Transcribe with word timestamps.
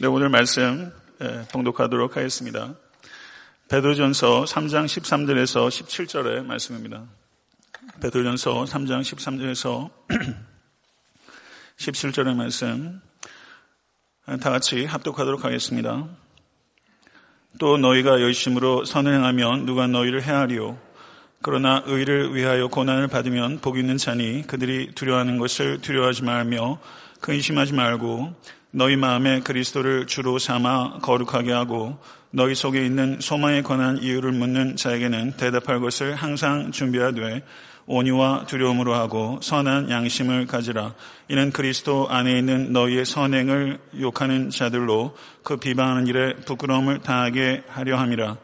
네, 0.00 0.06
오늘 0.06 0.30
말씀 0.30 0.90
봉독하도록 1.52 2.16
하겠습니다. 2.16 2.74
베드로전서 3.68 4.44
3장 4.44 4.86
13절에서 4.86 5.68
17절의 5.68 6.42
말씀입니다. 6.46 7.04
베드로전서 8.00 8.64
3장 8.64 9.02
13절에서 9.02 9.90
17절의 11.76 12.34
말씀 12.34 13.02
다 14.24 14.48
같이 14.50 14.86
합독하도록 14.86 15.44
하겠습니다. 15.44 16.08
또 17.58 17.76
너희가 17.76 18.22
열심으로 18.22 18.86
선을 18.86 19.12
행하면 19.12 19.66
누가 19.66 19.86
너희를 19.86 20.22
해하리요 20.22 20.78
그러나 21.42 21.82
의를 21.84 22.34
위하여 22.34 22.68
고난을 22.68 23.08
받으면 23.08 23.58
복 23.60 23.76
있는 23.76 23.98
자니 23.98 24.46
그들이 24.46 24.92
두려워하는 24.94 25.36
것을 25.36 25.82
두려워하지 25.82 26.22
말며 26.24 26.80
근심하지 27.20 27.74
말고 27.74 28.34
너희 28.72 28.96
마음에 28.96 29.40
그리스도를 29.40 30.06
주로 30.06 30.38
삼아 30.38 30.98
거룩하게 31.02 31.52
하고 31.52 31.98
너희 32.30 32.54
속에 32.54 32.84
있는 32.84 33.18
소망에 33.20 33.62
관한 33.62 33.98
이유를 33.98 34.30
묻는 34.32 34.76
자에게는 34.76 35.32
대답할 35.32 35.80
것을 35.80 36.14
항상 36.14 36.70
준비하되 36.70 37.42
온유와 37.86 38.44
두려움으로 38.46 38.94
하고 38.94 39.40
선한 39.42 39.90
양심을 39.90 40.46
가지라. 40.46 40.94
이는 41.28 41.50
그리스도 41.50 42.08
안에 42.08 42.38
있는 42.38 42.72
너희의 42.72 43.04
선행을 43.04 43.80
욕하는 43.98 44.50
자들로 44.50 45.16
그 45.42 45.56
비방하는 45.56 46.06
일에 46.06 46.36
부끄러움을 46.46 47.00
당하게 47.00 47.64
하려 47.66 47.98
함이라. 47.98 48.36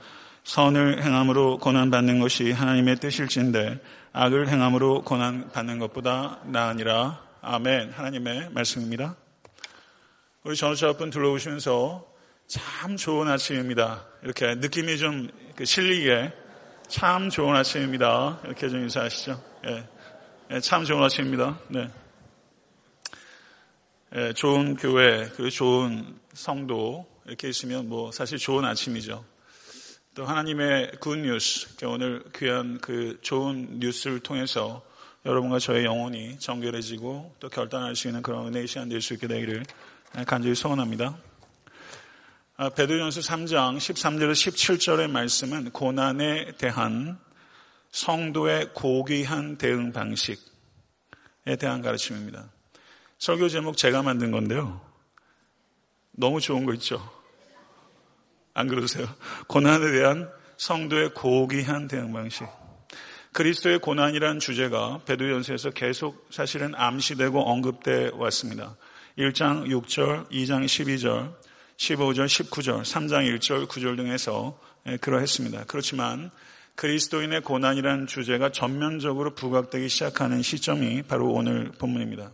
선을 0.42 1.04
행함으로 1.04 1.58
고난받는 1.58 2.18
것이 2.18 2.50
하나님의 2.50 2.96
뜻일진데 2.96 3.80
악을 4.12 4.48
행함으로 4.48 5.02
고난받는 5.02 5.78
것보다 5.78 6.40
나으니라. 6.46 7.20
아멘. 7.42 7.92
하나님의 7.92 8.48
말씀입니다. 8.52 9.14
우리 10.46 10.54
전우차 10.54 10.90
앞분 10.90 11.10
둘러보시면서 11.10 12.06
참 12.46 12.96
좋은 12.96 13.26
아침입니다. 13.26 14.06
이렇게 14.22 14.54
느낌이 14.54 14.96
좀그 14.96 15.64
실리게 15.64 16.32
참 16.86 17.30
좋은 17.30 17.56
아침입니다. 17.56 18.42
이렇게 18.44 18.68
좀 18.68 18.82
인사하시죠. 18.82 19.42
예. 19.66 19.88
예, 20.52 20.60
참 20.60 20.84
좋은 20.84 21.02
아침입니다. 21.02 21.58
네. 21.66 21.90
예, 24.14 24.32
좋은 24.34 24.76
교회, 24.76 25.28
그 25.30 25.50
좋은 25.50 26.16
성도 26.32 27.08
이렇게 27.26 27.48
있으면 27.48 27.88
뭐 27.88 28.12
사실 28.12 28.38
좋은 28.38 28.64
아침이죠. 28.64 29.24
또 30.14 30.26
하나님의 30.26 30.92
good 31.00 31.16
news, 31.16 31.66
오늘 31.86 32.22
귀한 32.36 32.78
그 32.80 33.18
좋은 33.20 33.80
뉴스를 33.80 34.20
통해서 34.20 34.80
여러분과 35.24 35.58
저의 35.58 35.84
영혼이 35.84 36.38
정결해지고 36.38 37.34
또 37.40 37.48
결단할 37.48 37.96
수 37.96 38.06
있는 38.06 38.22
그런 38.22 38.46
은혜의 38.46 38.68
시간 38.68 38.88
될 38.88 39.00
수 39.00 39.14
있게 39.14 39.26
되기를 39.26 39.64
간절히 40.26 40.54
소원합니다. 40.54 41.16
아, 42.56 42.70
베드로전서 42.70 43.20
3장 43.20 43.76
13절에서 43.76 44.32
17절의 44.32 45.10
말씀은 45.10 45.70
고난에 45.72 46.52
대한 46.58 47.18
성도의 47.90 48.70
고귀한 48.72 49.58
대응 49.58 49.92
방식에 49.92 50.40
대한 51.58 51.82
가르침입니다. 51.82 52.50
설교 53.18 53.48
제목 53.48 53.76
제가 53.76 54.02
만든 54.02 54.30
건데요. 54.30 54.80
너무 56.12 56.40
좋은 56.40 56.64
거 56.64 56.72
있죠? 56.74 57.06
안 58.54 58.68
그러세요? 58.68 59.06
고난에 59.48 59.92
대한 59.92 60.30
성도의 60.56 61.12
고귀한 61.12 61.88
대응 61.88 62.12
방식. 62.12 62.46
그리스도의 63.32 63.80
고난이란 63.80 64.38
주제가 64.38 65.02
베드로전서에서 65.04 65.70
계속 65.70 66.26
사실은 66.30 66.74
암시되고 66.74 67.38
언급돼 67.38 68.12
왔습니다. 68.14 68.76
1장 69.18 69.66
6절, 69.68 70.30
2장 70.30 70.64
12절, 70.66 71.34
15절, 71.78 72.26
19절, 72.26 72.82
3장 72.82 73.38
1절, 73.38 73.66
9절 73.66 73.96
등에서 73.96 74.58
예, 74.86 74.98
그러했습니다. 74.98 75.64
그렇지만 75.64 76.30
그리스도인의 76.74 77.40
고난이라는 77.40 78.06
주제가 78.06 78.52
전면적으로 78.52 79.34
부각되기 79.34 79.88
시작하는 79.88 80.42
시점이 80.42 81.02
바로 81.02 81.32
오늘 81.32 81.72
본문입니다. 81.72 82.30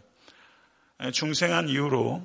예, 1.04 1.10
중생한 1.12 1.68
이후로 1.68 2.20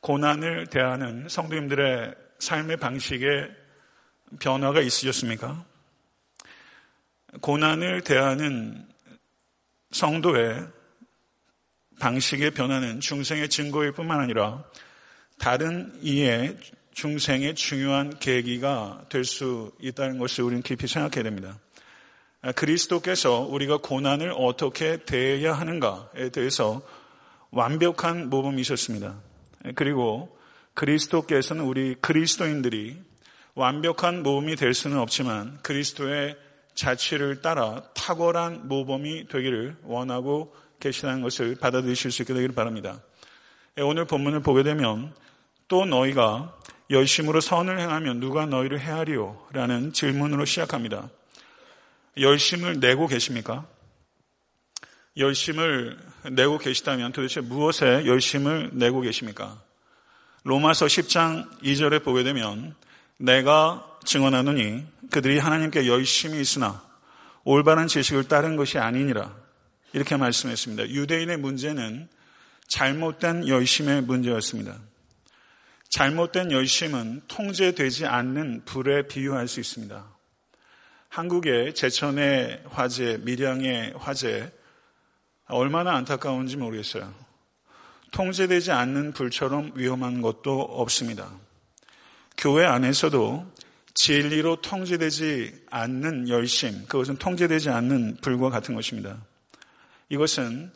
고난을 0.00 0.68
대하는 0.68 1.28
성도님들의 1.28 2.14
삶의 2.38 2.78
방식에 2.78 3.48
변화가 4.40 4.80
있으셨습니까? 4.80 5.64
고난을 7.42 8.02
대하는 8.02 8.86
성도의 9.90 10.66
방식의 11.98 12.52
변화는 12.52 13.00
중생의 13.00 13.48
증거일 13.48 13.92
뿐만 13.92 14.20
아니라 14.20 14.64
다른 15.38 15.92
이의 16.02 16.56
중생의 16.94 17.54
중요한 17.54 18.18
계기가 18.18 19.04
될 19.08 19.24
수 19.24 19.72
있다는 19.80 20.18
것을 20.18 20.44
우리는 20.44 20.62
깊이 20.62 20.86
생각해야 20.86 21.24
됩니다. 21.24 21.58
그리스도께서 22.54 23.40
우리가 23.40 23.78
고난을 23.78 24.32
어떻게 24.36 24.98
대해야 25.04 25.52
하는가에 25.52 26.30
대해서 26.32 26.82
완벽한 27.50 28.30
모범이셨습니다. 28.30 29.20
그리고 29.74 30.36
그리스도께서는 30.74 31.64
우리 31.64 31.94
그리스도인들이 31.96 32.98
완벽한 33.54 34.22
모범이 34.22 34.56
될 34.56 34.74
수는 34.74 34.98
없지만 34.98 35.58
그리스도의 35.62 36.36
자취를 36.74 37.40
따라 37.40 37.82
탁월한 37.94 38.68
모범이 38.68 39.28
되기를 39.28 39.76
원하고 39.84 40.54
계시다는 40.80 41.22
것을 41.22 41.56
받아들이실 41.56 42.10
수 42.10 42.22
있게 42.22 42.34
되기를 42.34 42.54
바랍니다. 42.54 43.00
예, 43.78 43.82
오늘 43.82 44.04
본문을 44.04 44.40
보게 44.40 44.62
되면 44.62 45.14
또 45.68 45.84
너희가 45.84 46.54
열심으로 46.90 47.40
선을 47.40 47.78
행하면 47.80 48.20
누가 48.20 48.46
너희를 48.46 48.80
헤아리오? 48.80 49.48
라는 49.52 49.92
질문으로 49.92 50.44
시작합니다. 50.44 51.08
열심을 52.18 52.80
내고 52.80 53.06
계십니까? 53.06 53.66
열심을 55.16 55.98
내고 56.32 56.58
계시다면 56.58 57.12
도대체 57.12 57.40
무엇에 57.40 58.06
열심을 58.06 58.70
내고 58.74 59.00
계십니까? 59.00 59.60
로마서 60.44 60.86
10장 60.86 61.60
2절에 61.62 62.04
보게 62.04 62.22
되면 62.22 62.74
내가 63.18 63.98
증언하노니 64.04 64.86
그들이 65.10 65.38
하나님께 65.38 65.88
열심히 65.88 66.40
있으나 66.40 66.82
올바른 67.44 67.86
지식을 67.86 68.28
따른 68.28 68.56
것이 68.56 68.78
아니니라. 68.78 69.34
이렇게 69.96 70.14
말씀했습니다. 70.14 70.90
유대인의 70.90 71.38
문제는 71.38 72.06
잘못된 72.68 73.48
열심의 73.48 74.02
문제였습니다. 74.02 74.78
잘못된 75.88 76.52
열심은 76.52 77.22
통제되지 77.28 78.04
않는 78.04 78.66
불에 78.66 79.06
비유할 79.08 79.48
수 79.48 79.58
있습니다. 79.58 80.04
한국의 81.08 81.74
제천의 81.74 82.64
화재, 82.68 83.18
밀양의 83.22 83.94
화재, 83.96 84.52
얼마나 85.46 85.94
안타까운지 85.94 86.58
모르겠어요. 86.58 87.14
통제되지 88.10 88.72
않는 88.72 89.12
불처럼 89.14 89.72
위험한 89.76 90.20
것도 90.20 90.60
없습니다. 90.60 91.30
교회 92.36 92.66
안에서도 92.66 93.50
진리로 93.94 94.60
통제되지 94.60 95.64
않는 95.70 96.28
열심, 96.28 96.84
그것은 96.86 97.16
통제되지 97.16 97.70
않는 97.70 98.18
불과 98.20 98.50
같은 98.50 98.74
것입니다. 98.74 99.24
이것은 100.08 100.70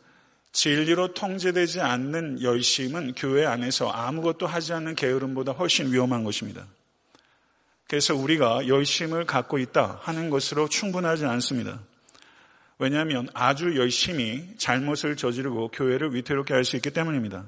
진리로 0.51 1.13
통제되지 1.13 1.79
않는 1.81 2.41
열심은 2.41 3.13
교회 3.15 3.45
안에서 3.45 3.89
아무것도 3.89 4.47
하지 4.47 4.73
않는 4.73 4.95
게으름보다 4.95 5.53
훨씬 5.53 5.91
위험한 5.91 6.23
것입니다. 6.23 6.67
그래서 7.87 8.15
우리가 8.15 8.67
열심을 8.67 9.25
갖고 9.25 9.59
있다 9.59 9.99
하는 10.01 10.29
것으로 10.29 10.67
충분하지 10.67 11.25
않습니다. 11.25 11.79
왜냐하면 12.79 13.27
아주 13.33 13.77
열심히 13.77 14.47
잘못을 14.57 15.15
저지르고 15.15 15.69
교회를 15.69 16.15
위태롭게 16.15 16.53
할 16.53 16.63
수 16.63 16.75
있기 16.77 16.91
때문입니다. 16.91 17.45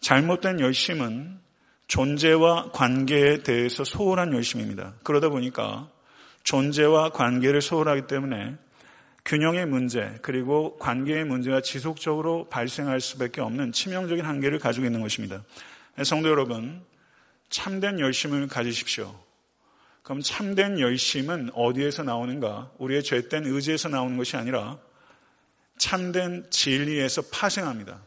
잘못된 0.00 0.60
열심은 0.60 1.38
존재와 1.86 2.72
관계에 2.72 3.42
대해서 3.42 3.84
소홀한 3.84 4.32
열심입니다. 4.34 4.94
그러다 5.02 5.28
보니까 5.28 5.88
존재와 6.44 7.10
관계를 7.10 7.62
소홀하기 7.62 8.06
때문에 8.06 8.56
균형의 9.28 9.66
문제 9.66 10.18
그리고 10.22 10.78
관계의 10.78 11.26
문제가 11.26 11.60
지속적으로 11.60 12.48
발생할 12.48 12.98
수밖에 12.98 13.42
없는 13.42 13.72
치명적인 13.72 14.24
한계를 14.24 14.58
가지고 14.58 14.86
있는 14.86 15.02
것입니다. 15.02 15.44
성도 16.02 16.30
여러분, 16.30 16.82
참된 17.50 18.00
열심을 18.00 18.48
가지십시오. 18.48 19.14
그럼 20.02 20.22
참된 20.22 20.80
열심은 20.80 21.50
어디에서 21.52 22.04
나오는가? 22.04 22.72
우리의 22.78 23.02
죄된 23.02 23.44
의지에서 23.44 23.90
나오는 23.90 24.16
것이 24.16 24.38
아니라 24.38 24.78
참된 25.76 26.46
진리에서 26.48 27.20
파생합니다. 27.30 28.00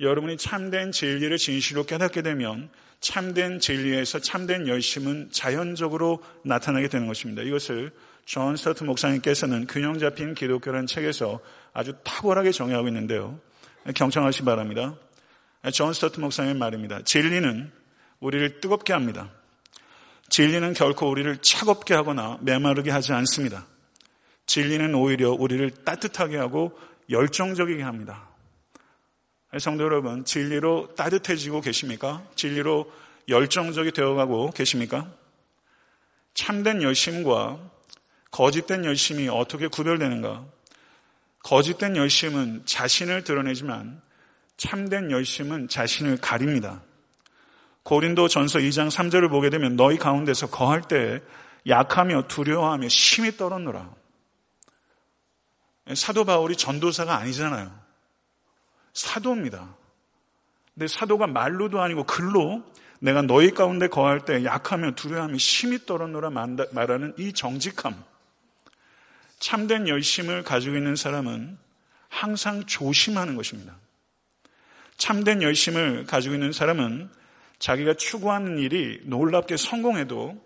여러분이 0.00 0.36
참된 0.36 0.92
진리를 0.92 1.34
진실로 1.38 1.84
깨닫게 1.84 2.20
되면 2.20 2.68
참된 3.00 3.58
진리에서 3.58 4.18
참된 4.18 4.68
열심은 4.68 5.30
자연적으로 5.32 6.22
나타나게 6.44 6.88
되는 6.88 7.06
것입니다. 7.06 7.40
이것을 7.40 7.90
존 8.30 8.54
스토트 8.54 8.84
목사님께서는 8.84 9.66
균형 9.66 9.98
잡힌 9.98 10.36
기독교라는 10.36 10.86
책에서 10.86 11.40
아주 11.72 11.94
탁월하게 12.04 12.52
정의하고 12.52 12.86
있는데요. 12.86 13.40
경청하시 13.92 14.38
기 14.38 14.44
바랍니다. 14.44 14.94
존 15.72 15.92
스토트 15.92 16.20
목사님의 16.20 16.56
말입니다. 16.56 17.02
진리는 17.02 17.72
우리를 18.20 18.60
뜨겁게 18.60 18.92
합니다. 18.92 19.32
진리는 20.28 20.74
결코 20.74 21.10
우리를 21.10 21.38
차갑게 21.38 21.92
하거나 21.92 22.38
메마르게 22.42 22.92
하지 22.92 23.12
않습니다. 23.14 23.66
진리는 24.46 24.94
오히려 24.94 25.32
우리를 25.32 25.68
따뜻하게 25.84 26.36
하고 26.36 26.78
열정적이게 27.10 27.82
합니다. 27.82 28.28
성도 29.58 29.82
여러분, 29.82 30.24
진리로 30.24 30.94
따뜻해지고 30.94 31.62
계십니까? 31.62 32.24
진리로 32.36 32.92
열정적이 33.26 33.90
되어가고 33.90 34.52
계십니까? 34.52 35.12
참된 36.34 36.80
열심과 36.80 37.79
거짓된 38.30 38.84
열심이 38.84 39.28
어떻게 39.28 39.66
구별되는가? 39.66 40.44
거짓된 41.42 41.96
열심은 41.96 42.62
자신을 42.66 43.24
드러내지만 43.24 44.00
참된 44.56 45.10
열심은 45.10 45.68
자신을 45.68 46.18
가립니다. 46.18 46.82
고린도 47.82 48.28
전서 48.28 48.58
2장 48.58 48.90
3절을 48.90 49.30
보게 49.30 49.50
되면 49.50 49.74
너희 49.74 49.96
가운데서 49.96 50.50
거할 50.50 50.82
때 50.82 51.22
약하며 51.66 52.28
두려워하며 52.28 52.88
심히 52.88 53.36
떨었노라. 53.36 53.90
사도 55.94 56.24
바울이 56.24 56.56
전도사가 56.56 57.16
아니잖아요. 57.16 57.72
사도입니다. 58.92 59.74
근데 60.74 60.86
사도가 60.86 61.26
말로도 61.26 61.80
아니고 61.80 62.04
글로 62.04 62.62
내가 63.00 63.22
너희 63.22 63.50
가운데 63.50 63.88
거할 63.88 64.24
때 64.24 64.44
약하며 64.44 64.92
두려워하며 64.94 65.38
심히 65.38 65.84
떨었노라 65.84 66.30
말하는 66.30 67.14
이 67.18 67.32
정직함. 67.32 68.09
참된 69.40 69.88
열심을 69.88 70.44
가지고 70.44 70.76
있는 70.76 70.94
사람은 70.94 71.58
항상 72.08 72.66
조심하는 72.66 73.34
것입니다. 73.34 73.76
참된 74.98 75.42
열심을 75.42 76.04
가지고 76.04 76.34
있는 76.34 76.52
사람은 76.52 77.08
자기가 77.58 77.94
추구하는 77.94 78.58
일이 78.58 79.00
놀랍게 79.04 79.56
성공해도 79.56 80.38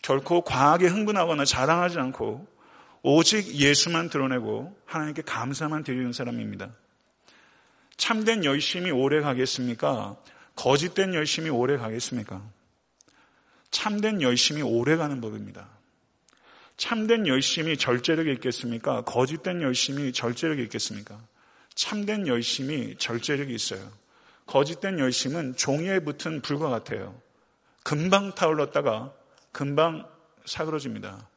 결코 0.00 0.42
과하게 0.42 0.86
흥분하거나 0.86 1.44
자랑하지 1.44 1.98
않고 1.98 2.46
오직 3.02 3.54
예수만 3.54 4.08
드러내고 4.08 4.76
하나님께 4.86 5.22
감사만 5.22 5.84
드리는 5.84 6.12
사람입니다. 6.12 6.70
참된 7.98 8.44
열심이 8.44 8.90
오래 8.90 9.20
가겠습니까? 9.20 10.16
거짓된 10.56 11.14
열심이 11.14 11.50
오래 11.50 11.76
가겠습니까? 11.76 12.42
참된 13.70 14.22
열심이 14.22 14.62
오래 14.62 14.96
가는 14.96 15.20
법입니다. 15.20 15.77
참된 16.78 17.26
열심이 17.26 17.76
절제력이 17.76 18.30
있겠습니까? 18.34 19.02
거짓된 19.02 19.62
열심이 19.62 20.12
절제력이 20.12 20.62
있겠습니까? 20.62 21.20
참된 21.74 22.28
열심이 22.28 22.94
절제력이 22.96 23.52
있어요. 23.52 23.90
거짓된 24.46 25.00
열심은 25.00 25.56
종이에 25.56 25.98
붙은 26.00 26.40
불과 26.40 26.68
같아요. 26.70 27.20
금방 27.82 28.32
타올랐다가 28.32 29.12
금방 29.50 30.06
사그러집니다. 30.44 31.28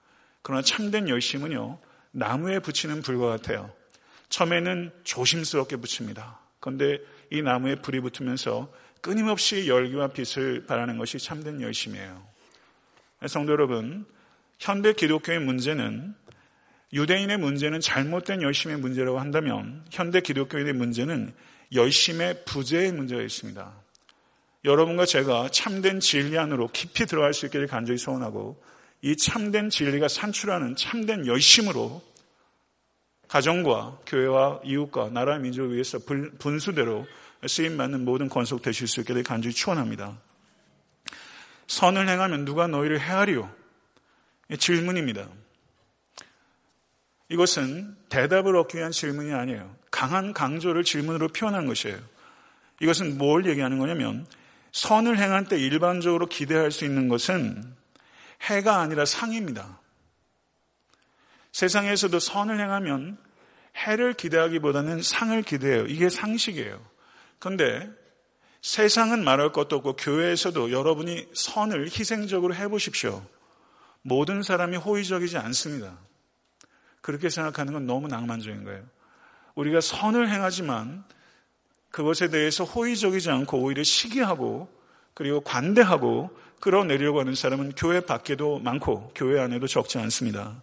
그러나 0.43 0.61
참된 0.61 1.09
열심은요, 1.09 1.79
나무에 2.11 2.59
붙이는 2.59 3.01
불과 3.01 3.27
같아요. 3.27 3.73
처음에는 4.29 4.91
조심스럽게 5.03 5.77
붙입니다. 5.77 6.39
그런데 6.59 6.99
이 7.31 7.41
나무에 7.41 7.75
불이 7.75 7.99
붙으면서 8.01 8.71
끊임없이 9.01 9.67
열기와 9.67 10.09
빛을 10.09 10.67
발하는 10.67 10.99
것이 10.99 11.17
참된 11.17 11.61
열심이에요. 11.61 12.23
성도 13.27 13.53
여러분, 13.53 14.05
현대 14.61 14.93
기독교의 14.93 15.39
문제는 15.39 16.13
유대인의 16.93 17.37
문제는 17.37 17.79
잘못된 17.79 18.43
열심의 18.43 18.77
문제라고 18.77 19.19
한다면 19.19 19.83
현대 19.89 20.21
기독교인의 20.21 20.73
문제는 20.73 21.33
열심의 21.73 22.45
부재의 22.45 22.91
문제가 22.91 23.23
있습니다. 23.23 23.73
여러분과 24.63 25.07
제가 25.07 25.49
참된 25.49 25.99
진리 25.99 26.37
안으로 26.37 26.67
깊이 26.67 27.07
들어갈 27.07 27.33
수 27.33 27.47
있기를 27.47 27.65
간절히 27.65 27.97
소원하고 27.97 28.63
이 29.01 29.17
참된 29.17 29.71
진리가 29.71 30.07
산출하는 30.07 30.75
참된 30.75 31.25
열심으로 31.25 32.03
가정과 33.29 34.01
교회와 34.05 34.61
이웃과 34.63 35.09
나라 35.09 35.39
민족을 35.39 35.73
위해서 35.73 35.97
분수대로 36.37 37.07
쓰임받는 37.47 38.05
모든 38.05 38.29
권속 38.29 38.61
되실 38.61 38.87
수 38.87 38.99
있기를 38.99 39.23
간절히 39.23 39.55
축원합니다. 39.55 40.19
선을 41.65 42.07
행하면 42.07 42.45
누가 42.45 42.67
너희를 42.67 42.99
헤아리요? 42.99 43.60
질문입니다. 44.57 45.27
이것은 47.29 47.95
대답을 48.09 48.55
얻기 48.57 48.77
위한 48.77 48.91
질문이 48.91 49.33
아니에요. 49.33 49.73
강한 49.89 50.33
강조를 50.33 50.83
질문으로 50.83 51.29
표현한 51.29 51.65
것이에요. 51.65 51.97
이것은 52.81 53.17
뭘 53.17 53.45
얘기하는 53.45 53.77
거냐면 53.77 54.25
선을 54.71 55.17
행할 55.17 55.45
때 55.45 55.57
일반적으로 55.57 56.27
기대할 56.27 56.71
수 56.71 56.85
있는 56.85 57.07
것은 57.07 57.63
해가 58.41 58.79
아니라 58.79 59.05
상입니다. 59.05 59.79
세상에서도 61.51 62.19
선을 62.19 62.59
행하면 62.59 63.17
해를 63.75 64.13
기대하기보다는 64.13 65.01
상을 65.01 65.41
기대해요. 65.43 65.85
이게 65.85 66.09
상식이에요. 66.09 66.81
그런데 67.39 67.89
세상은 68.61 69.23
말할 69.23 69.51
것도 69.51 69.77
없고 69.77 69.95
교회에서도 69.95 70.71
여러분이 70.71 71.27
선을 71.33 71.85
희생적으로 71.87 72.55
해보십시오. 72.55 73.25
모든 74.01 74.41
사람이 74.41 74.77
호의적이지 74.77 75.37
않습니다. 75.37 75.97
그렇게 77.01 77.29
생각하는 77.29 77.73
건 77.73 77.85
너무 77.85 78.07
낭만적인 78.07 78.63
거예요. 78.63 78.83
우리가 79.55 79.81
선을 79.81 80.29
행하지만 80.29 81.03
그것에 81.89 82.29
대해서 82.29 82.63
호의적이지 82.63 83.29
않고 83.29 83.57
오히려 83.59 83.83
시기하고 83.83 84.69
그리고 85.13 85.41
관대하고 85.41 86.35
끌어내려고 86.59 87.19
하는 87.19 87.35
사람은 87.35 87.73
교회 87.75 87.99
밖에도 87.99 88.59
많고 88.59 89.11
교회 89.13 89.41
안에도 89.41 89.67
적지 89.67 89.97
않습니다. 89.97 90.55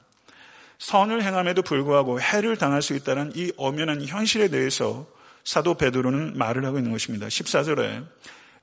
선을 0.78 1.22
행함에도 1.22 1.62
불구하고 1.62 2.20
해를 2.20 2.56
당할 2.56 2.82
수 2.82 2.94
있다는 2.94 3.32
이 3.34 3.52
엄연한 3.56 4.02
현실에 4.02 4.48
대해서 4.48 5.06
사도 5.44 5.74
베드로는 5.74 6.38
말을 6.38 6.64
하고 6.64 6.78
있는 6.78 6.92
것입니다. 6.92 7.26
14절에 7.26 8.06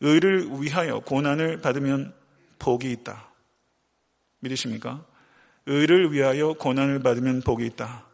의를 0.01 0.47
위하여 0.59 0.99
고난을 0.99 1.61
받으면 1.61 2.13
복이 2.59 2.91
있다. 2.91 3.34
믿으십니까? 4.39 5.03
의를 5.65 6.11
위하여 6.11 6.53
고난을 6.53 6.99
받으면 6.99 7.41
복이 7.41 7.65
있다. 7.65 8.05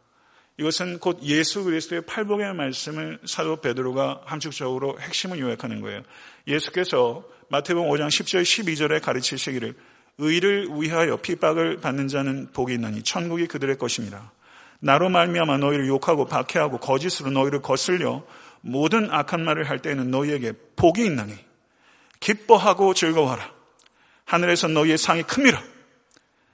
이것은 0.58 0.98
곧 0.98 1.18
예수 1.22 1.64
그리스도의 1.64 2.02
팔복의 2.02 2.54
말씀을 2.54 3.20
사도 3.24 3.56
베드로가 3.56 4.22
함축적으로 4.24 4.98
핵심을 5.00 5.38
요약하는 5.40 5.80
거예요. 5.80 6.02
예수께서 6.46 7.24
마태복음 7.48 7.90
5장 7.90 8.08
10절 8.08 8.42
12절에 8.42 9.02
가르치시기를 9.02 9.74
의를 10.18 10.68
위하여 10.78 11.16
핍박을 11.16 11.78
받는 11.78 12.08
자는 12.08 12.48
복이 12.52 12.74
있나니 12.74 13.02
천국이 13.02 13.46
그들의 13.46 13.76
것입니다. 13.78 14.30
나로 14.80 15.08
말미암아 15.08 15.58
너희를 15.58 15.86
욕하고 15.88 16.26
박해하고 16.26 16.78
거짓으로 16.78 17.30
너희를 17.30 17.62
거슬려 17.62 18.24
모든 18.60 19.10
악한 19.10 19.44
말을 19.44 19.68
할 19.68 19.80
때에는 19.80 20.10
너희에게 20.10 20.52
복이 20.76 21.04
있나니 21.04 21.34
기뻐하고 22.20 22.94
즐거워하라. 22.94 23.52
하늘에서 24.24 24.68
너희의 24.68 24.98
상이 24.98 25.22
큽니다. 25.22 25.62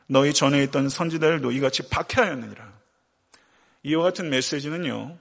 너희 0.08 0.32
전에 0.32 0.62
있던 0.64 0.88
선지자들도 0.88 1.52
이같이 1.52 1.88
박해하였느니라. 1.88 2.72
이와 3.84 4.02
같은 4.02 4.30
메시지는요, 4.30 5.16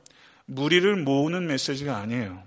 무리를 0.45 0.95
모으는 0.95 1.45
메시지가 1.45 1.97
아니에요. 1.97 2.41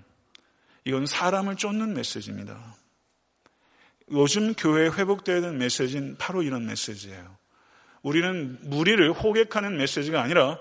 이건 0.83 1.05
사람을 1.05 1.55
쫓는 1.55 1.93
메시지입니다. 1.93 2.75
요즘 4.11 4.53
교회에 4.55 4.89
회복되어야 4.89 5.41
되는 5.41 5.57
메시지는 5.57 6.17
바로 6.17 6.41
이런 6.41 6.65
메시지예요. 6.65 7.37
우리는 8.01 8.57
무리를 8.63 9.11
호객하는 9.13 9.77
메시지가 9.77 10.21
아니라 10.21 10.57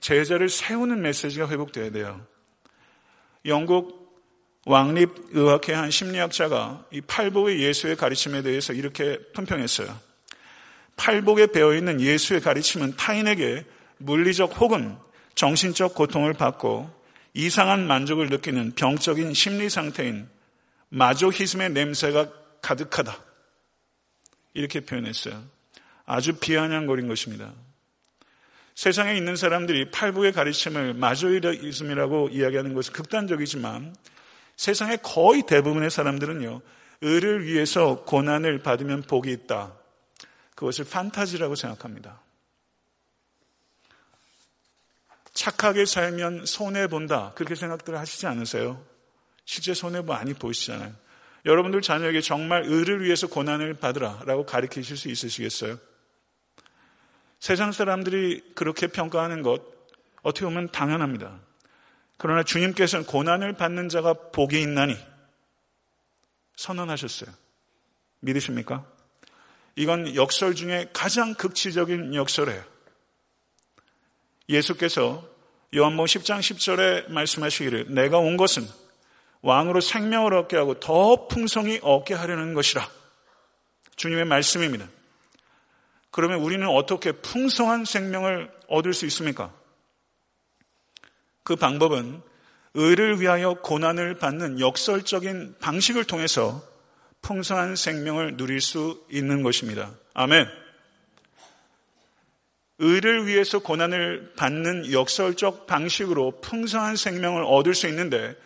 제자를 0.00 0.48
세우는 0.48 1.02
메시지가 1.02 1.48
회복되어야 1.48 1.90
돼요. 1.90 2.24
영국 3.46 4.04
왕립의학회 4.66 5.74
한 5.74 5.90
심리학자가 5.90 6.86
이 6.92 7.00
팔복의 7.00 7.60
예수의 7.60 7.96
가르침에 7.96 8.42
대해서 8.42 8.72
이렇게 8.72 9.18
품평했어요. 9.34 10.13
팔복에 10.96 11.48
배어 11.48 11.74
있는 11.74 12.00
예수의 12.00 12.40
가르침은 12.40 12.96
타인에게 12.96 13.64
물리적 13.98 14.60
혹은 14.60 14.96
정신적 15.34 15.94
고통을 15.94 16.32
받고 16.34 16.90
이상한 17.34 17.86
만족을 17.86 18.28
느끼는 18.28 18.72
병적인 18.72 19.34
심리 19.34 19.68
상태인 19.68 20.28
마조히즘의 20.90 21.70
냄새가 21.70 22.30
가득하다. 22.62 23.18
이렇게 24.54 24.80
표현했어요. 24.80 25.42
아주 26.06 26.34
비아냥거린 26.34 27.08
것입니다. 27.08 27.52
세상에 28.74 29.16
있는 29.16 29.36
사람들이 29.36 29.90
팔복의 29.90 30.32
가르침을 30.32 30.94
마조이즘이라고 30.94 32.28
이야기하는 32.30 32.74
것은 32.74 32.92
극단적이지만 32.92 33.94
세상의 34.56 34.98
거의 35.02 35.42
대부분의 35.46 35.90
사람들은요, 35.90 36.60
의를 37.00 37.44
위해서 37.44 38.04
고난을 38.04 38.60
받으면 38.60 39.02
복이 39.02 39.30
있다. 39.30 39.72
그것을 40.54 40.84
판타지라고 40.84 41.54
생각합니다. 41.54 42.20
착하게 45.32 45.84
살면 45.84 46.46
손해본다. 46.46 47.32
그렇게 47.34 47.54
생각들 47.54 47.98
하시지 47.98 48.26
않으세요? 48.26 48.84
실제 49.44 49.74
손해 49.74 50.00
많이 50.00 50.32
보이시잖아요. 50.32 50.94
여러분들 51.44 51.82
자녀에게 51.82 52.20
정말 52.20 52.62
의를 52.64 53.04
위해서 53.04 53.26
고난을 53.26 53.74
받으라 53.74 54.22
라고 54.24 54.46
가르치실 54.46 54.96
수 54.96 55.08
있으시겠어요? 55.08 55.78
세상 57.40 57.72
사람들이 57.72 58.52
그렇게 58.54 58.86
평가하는 58.86 59.42
것 59.42 59.62
어떻게 60.22 60.46
보면 60.46 60.70
당연합니다. 60.70 61.38
그러나 62.16 62.42
주님께서는 62.42 63.04
고난을 63.04 63.54
받는 63.54 63.90
자가 63.90 64.14
복이 64.14 64.60
있나니 64.62 64.96
선언하셨어요. 66.56 67.30
믿으십니까? 68.20 68.86
이건 69.76 70.14
역설 70.14 70.54
중에 70.54 70.88
가장 70.92 71.34
극치적인 71.34 72.14
역설이에요. 72.14 72.62
예수께서 74.48 75.26
요한복음 75.74 76.06
10장 76.06 76.38
10절에 76.38 77.10
말씀하시기를 77.10 77.94
내가 77.94 78.18
온 78.18 78.36
것은 78.36 78.66
왕으로 79.42 79.80
생명을 79.80 80.32
얻게 80.34 80.56
하고 80.56 80.78
더 80.78 81.26
풍성히 81.26 81.80
얻게 81.82 82.14
하려는 82.14 82.54
것이라. 82.54 82.88
주님의 83.96 84.24
말씀입니다. 84.24 84.88
그러면 86.10 86.40
우리는 86.40 86.66
어떻게 86.68 87.12
풍성한 87.12 87.84
생명을 87.84 88.50
얻을 88.68 88.94
수 88.94 89.04
있습니까? 89.06 89.52
그 91.42 91.56
방법은 91.56 92.22
의를 92.74 93.20
위하여 93.20 93.54
고난을 93.54 94.14
받는 94.18 94.60
역설적인 94.60 95.56
방식을 95.60 96.04
통해서 96.04 96.62
풍성한 97.24 97.74
생명을 97.74 98.36
누릴 98.36 98.60
수 98.60 99.02
있는 99.10 99.42
것입니다. 99.42 99.94
아멘. 100.12 100.46
의를 102.78 103.26
위해서 103.26 103.60
고난을 103.60 104.34
받는 104.36 104.92
역설적 104.92 105.66
방식으로 105.66 106.40
풍성한 106.42 106.96
생명을 106.96 107.42
얻을 107.44 107.74
수 107.74 107.88
있는데 107.88 108.36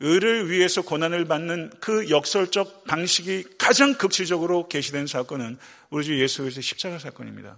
의를 0.00 0.50
위해서 0.50 0.82
고난을 0.82 1.26
받는 1.26 1.70
그 1.80 2.10
역설적 2.10 2.84
방식이 2.86 3.44
가장 3.56 3.94
극치적으로 3.94 4.68
게시된 4.68 5.06
사건은 5.06 5.56
우리 5.90 6.04
주 6.04 6.20
예수 6.20 6.42
그리스도의 6.42 6.62
십자가 6.62 6.98
사건입니다. 6.98 7.56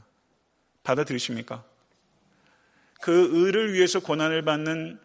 받아들이십니까? 0.82 1.64
그 3.00 3.30
의를 3.32 3.72
위해서 3.72 4.00
고난을 4.00 4.42
받는 4.42 4.98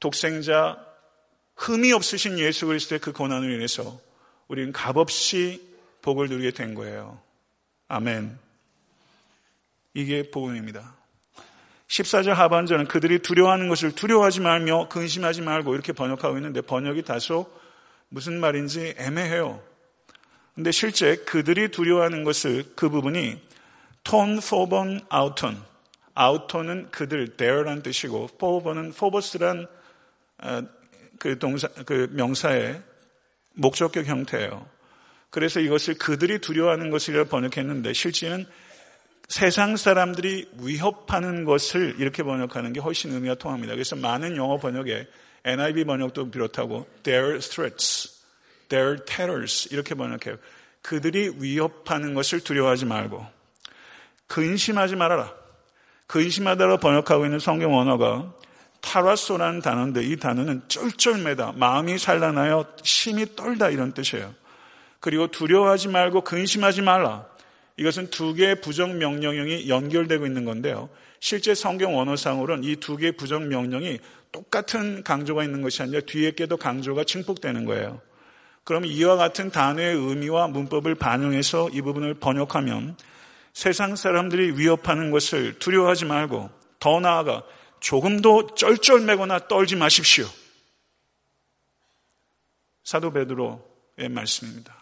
독생자 0.00 0.84
흠이 1.54 1.92
없으신 1.92 2.38
예수 2.38 2.66
그리스도의 2.66 2.98
그 2.98 3.12
고난을 3.12 3.52
인해서 3.52 4.00
우리는 4.50 4.72
값없이 4.72 5.62
복을 6.02 6.28
누리게 6.28 6.50
된 6.50 6.74
거예요. 6.74 7.20
아멘. 7.86 8.36
이게 9.94 10.28
복음입니다. 10.28 10.96
14절 11.86 12.30
하반절은 12.34 12.88
그들이 12.88 13.20
두려워하는 13.20 13.68
것을 13.68 13.92
두려워하지 13.94 14.40
말며 14.40 14.88
근심하지 14.88 15.42
말고 15.42 15.74
이렇게 15.74 15.92
번역하고 15.92 16.36
있는데 16.38 16.62
번역이 16.62 17.02
다소 17.02 17.48
무슨 18.08 18.40
말인지 18.40 18.96
애매해요. 18.98 19.62
근데 20.56 20.72
실제 20.72 21.14
그들이 21.18 21.70
두려워하는 21.70 22.24
것을 22.24 22.72
그 22.74 22.88
부분이 22.88 23.40
톤, 24.02 24.40
포번, 24.40 25.00
아우톤. 25.08 25.62
아우톤은 26.14 26.90
그들, 26.90 27.36
there란 27.36 27.84
뜻이고 27.84 28.26
포번은 28.36 28.94
포버스란 28.94 29.68
어, 30.38 30.62
그 31.20 31.38
동사, 31.38 31.68
그 31.86 32.08
명사의 32.14 32.89
목적격 33.54 34.06
형태예요. 34.06 34.66
그래서 35.30 35.60
이것을 35.60 35.94
그들이 35.94 36.40
두려워하는 36.40 36.90
것이라 36.90 37.24
번역했는데 37.24 37.92
실제는 37.92 38.46
세상 39.28 39.76
사람들이 39.76 40.50
위협하는 40.58 41.44
것을 41.44 41.94
이렇게 41.98 42.24
번역하는 42.24 42.72
게 42.72 42.80
훨씬 42.80 43.12
의미가 43.12 43.36
통합니다. 43.36 43.74
그래서 43.74 43.94
많은 43.94 44.36
영어 44.36 44.58
번역에 44.58 45.06
NIV 45.44 45.84
번역도 45.84 46.32
비롯하고 46.32 46.88
their 47.04 47.38
threats, 47.38 48.20
their 48.68 49.04
terrors 49.04 49.72
이렇게 49.72 49.94
번역해요. 49.94 50.36
그들이 50.82 51.30
위협하는 51.38 52.14
것을 52.14 52.40
두려워하지 52.40 52.86
말고 52.86 53.24
근심하지 54.26 54.96
말아라. 54.96 55.32
근심하다로 56.08 56.78
번역하고 56.78 57.24
있는 57.24 57.38
성경 57.38 57.76
언어가 57.76 58.34
타라소라는 58.80 59.60
단어인데 59.60 60.02
이 60.02 60.16
단어는 60.16 60.62
쩔쩔매다, 60.68 61.52
마음이 61.56 61.98
산란하여 61.98 62.66
심이 62.82 63.26
떨다 63.36 63.70
이런 63.70 63.92
뜻이에요. 63.92 64.34
그리고 65.00 65.28
두려워하지 65.28 65.88
말고 65.88 66.22
근심하지 66.22 66.82
말라. 66.82 67.26
이것은 67.76 68.10
두 68.10 68.34
개의 68.34 68.60
부정 68.60 68.98
명령형이 68.98 69.68
연결되고 69.68 70.26
있는 70.26 70.44
건데요. 70.44 70.90
실제 71.20 71.54
성경 71.54 71.96
원어상으로는 71.96 72.64
이 72.64 72.76
두 72.76 72.96
개의 72.96 73.12
부정 73.12 73.48
명령이 73.48 73.98
똑같은 74.32 75.02
강조가 75.02 75.44
있는 75.44 75.62
것이 75.62 75.82
아니라 75.82 76.00
뒤에 76.06 76.32
게도 76.32 76.56
강조가 76.56 77.04
증폭되는 77.04 77.64
거예요. 77.64 78.00
그럼 78.64 78.84
이와 78.84 79.16
같은 79.16 79.50
단어의 79.50 79.96
의미와 79.96 80.48
문법을 80.48 80.94
반영해서 80.94 81.70
이 81.72 81.80
부분을 81.80 82.14
번역하면 82.14 82.96
세상 83.52 83.96
사람들이 83.96 84.58
위협하는 84.58 85.10
것을 85.10 85.58
두려워하지 85.58 86.04
말고 86.04 86.50
더 86.78 87.00
나아가 87.00 87.42
조금도 87.80 88.54
쩔쩔매거나 88.54 89.48
떨지 89.48 89.76
마십시오. 89.76 90.26
사도 92.84 93.12
베드로의 93.12 94.08
말씀입니다. 94.10 94.74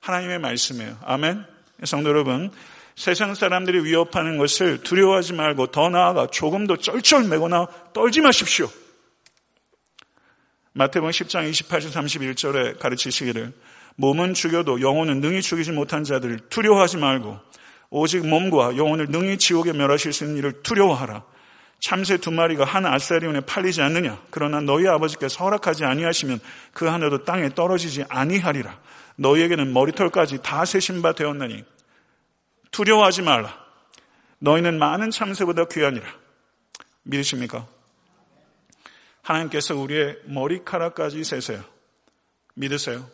하나님의 0.00 0.38
말씀이에요. 0.38 0.98
아멘. 1.02 1.44
성도 1.84 2.10
여러분, 2.10 2.50
세상 2.94 3.34
사람들이 3.34 3.84
위협하는 3.84 4.38
것을 4.38 4.82
두려워하지 4.82 5.32
말고 5.32 5.68
더 5.68 5.88
나아가 5.88 6.26
조금도 6.26 6.78
쩔쩔매거나 6.78 7.68
떨지 7.92 8.20
마십시오. 8.20 8.70
마태복음 10.72 11.10
10장 11.10 11.50
28절 11.50 11.90
31절에 11.90 12.78
가르치시기를 12.78 13.52
몸은 13.96 14.34
죽여도 14.34 14.80
영혼은 14.80 15.20
능히 15.20 15.42
죽이지 15.42 15.72
못한 15.72 16.04
자들을 16.04 16.48
두려워하지 16.48 16.98
말고 16.98 17.38
오직 17.90 18.26
몸과 18.26 18.76
영혼을 18.76 19.06
능히 19.08 19.36
지옥에 19.36 19.72
멸하실 19.72 20.12
수 20.12 20.24
있는 20.24 20.38
일을 20.38 20.62
두려워하라. 20.62 21.24
참새 21.80 22.18
두 22.18 22.30
마리가 22.30 22.64
한 22.64 22.84
아사리온에 22.84 23.40
팔리지 23.40 23.80
않느냐? 23.80 24.22
그러나 24.30 24.60
너희 24.60 24.86
아버지께서 24.86 25.44
허락하지 25.44 25.84
아니하시면 25.84 26.40
그 26.72 26.86
하나도 26.86 27.24
땅에 27.24 27.48
떨어지지 27.48 28.04
아니하리라. 28.08 28.78
너희에게는 29.16 29.72
머리털까지 29.72 30.42
다 30.42 30.64
세신 30.64 31.02
바 31.02 31.12
되었나니 31.12 31.64
두려워하지 32.70 33.22
말라. 33.22 33.58
너희는 34.38 34.78
많은 34.78 35.10
참새보다 35.10 35.66
귀하니라. 35.66 36.06
믿으십니까? 37.02 37.66
하나님께서 39.22 39.74
우리의 39.76 40.18
머리카락까지 40.26 41.24
세세요. 41.24 41.62
믿으세요? 42.54 43.08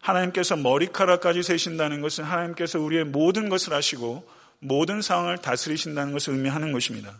하나님께서 0.00 0.56
머리카락까지 0.56 1.42
세신다는 1.42 2.00
것은 2.00 2.24
하나님께서 2.24 2.78
우리의 2.78 3.04
모든 3.04 3.48
것을 3.48 3.72
아시고 3.74 4.28
모든 4.58 5.02
상황을 5.02 5.38
다스리신다는 5.38 6.12
것을 6.12 6.34
의미하는 6.34 6.72
것입니다. 6.72 7.18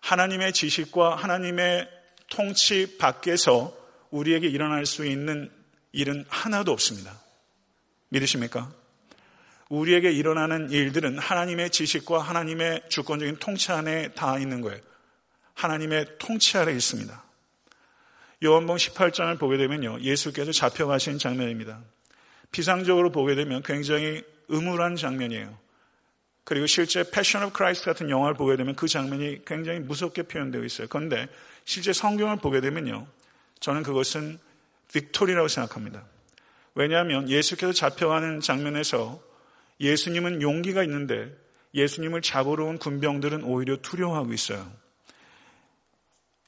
하나님의 0.00 0.52
지식과 0.52 1.16
하나님의 1.16 1.88
통치 2.28 2.96
밖에서 2.98 3.76
우리에게 4.10 4.48
일어날 4.48 4.86
수 4.86 5.06
있는 5.06 5.50
일은 5.92 6.24
하나도 6.28 6.72
없습니다. 6.72 7.20
믿으십니까? 8.08 8.72
우리에게 9.68 10.10
일어나는 10.10 10.70
일들은 10.70 11.18
하나님의 11.18 11.70
지식과 11.70 12.20
하나님의 12.20 12.82
주권적인 12.88 13.36
통치 13.36 13.70
안에 13.70 14.12
다 14.12 14.38
있는 14.38 14.60
거예요. 14.60 14.80
하나님의 15.54 16.18
통치 16.18 16.58
아래 16.58 16.72
있습니다. 16.72 17.24
요한복음 18.42 18.78
18장을 18.78 19.38
보게 19.38 19.58
되면요. 19.58 20.00
예수께서 20.00 20.50
잡혀가신 20.50 21.18
장면입니다. 21.18 21.80
피상적으로 22.50 23.12
보게 23.12 23.34
되면 23.34 23.62
굉장히 23.62 24.24
음울한 24.50 24.96
장면이에요. 24.96 25.56
그리고 26.50 26.66
실제 26.66 27.08
Passion 27.08 27.44
of 27.44 27.52
Christ 27.52 27.84
같은 27.84 28.10
영화를 28.10 28.34
보게 28.34 28.56
되면 28.56 28.74
그 28.74 28.88
장면이 28.88 29.44
굉장히 29.44 29.78
무섭게 29.78 30.24
표현되어 30.24 30.64
있어요. 30.64 30.88
그런데 30.90 31.28
실제 31.64 31.92
성경을 31.92 32.38
보게 32.38 32.60
되면요. 32.60 33.06
저는 33.60 33.84
그것은 33.84 34.40
victory라고 34.92 35.46
생각합니다. 35.46 36.02
왜냐하면 36.74 37.28
예수께서 37.28 37.72
잡혀가는 37.72 38.40
장면에서 38.40 39.22
예수님은 39.78 40.42
용기가 40.42 40.82
있는데 40.82 41.32
예수님을 41.72 42.20
잡으러 42.20 42.64
온 42.64 42.78
군병들은 42.78 43.44
오히려 43.44 43.76
두려워하고 43.76 44.32
있어요. 44.32 44.68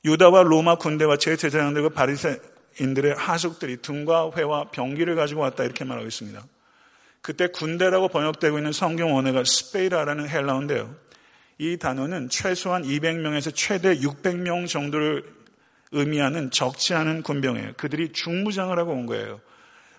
유다와 0.05 0.43
로마 0.43 0.79
군대와 0.79 1.17
제제사장들과 1.19 1.91
바리새인들의 1.91 3.15
하숙들이 3.15 3.77
등과 3.77 4.33
회와 4.37 4.73
병기를 4.73 5.15
가지고 5.15 5.43
왔다 5.43 5.63
이렇게 5.63 5.85
말하고 5.85 6.09
있습니다. 6.09 6.45
그때 7.23 7.47
군대라고 7.47 8.09
번역되고 8.09 8.59
있는 8.59 8.73
성경 8.73 9.15
원어가 9.15 9.45
스페이라라는 9.45 10.29
헬라어인데요. 10.29 10.95
이 11.59 11.77
단어는 11.77 12.29
최소한 12.29 12.83
200명에서 12.83 13.55
최대 13.55 13.95
600명 13.95 14.67
정도를 14.67 15.25
의미하는 15.93 16.51
적지 16.51 16.95
않은 16.95 17.23
군병이에요. 17.23 17.75
그들이 17.77 18.13
중무장을 18.13 18.77
하고 18.77 18.93
온 18.93 19.07
거예요. 19.07 19.41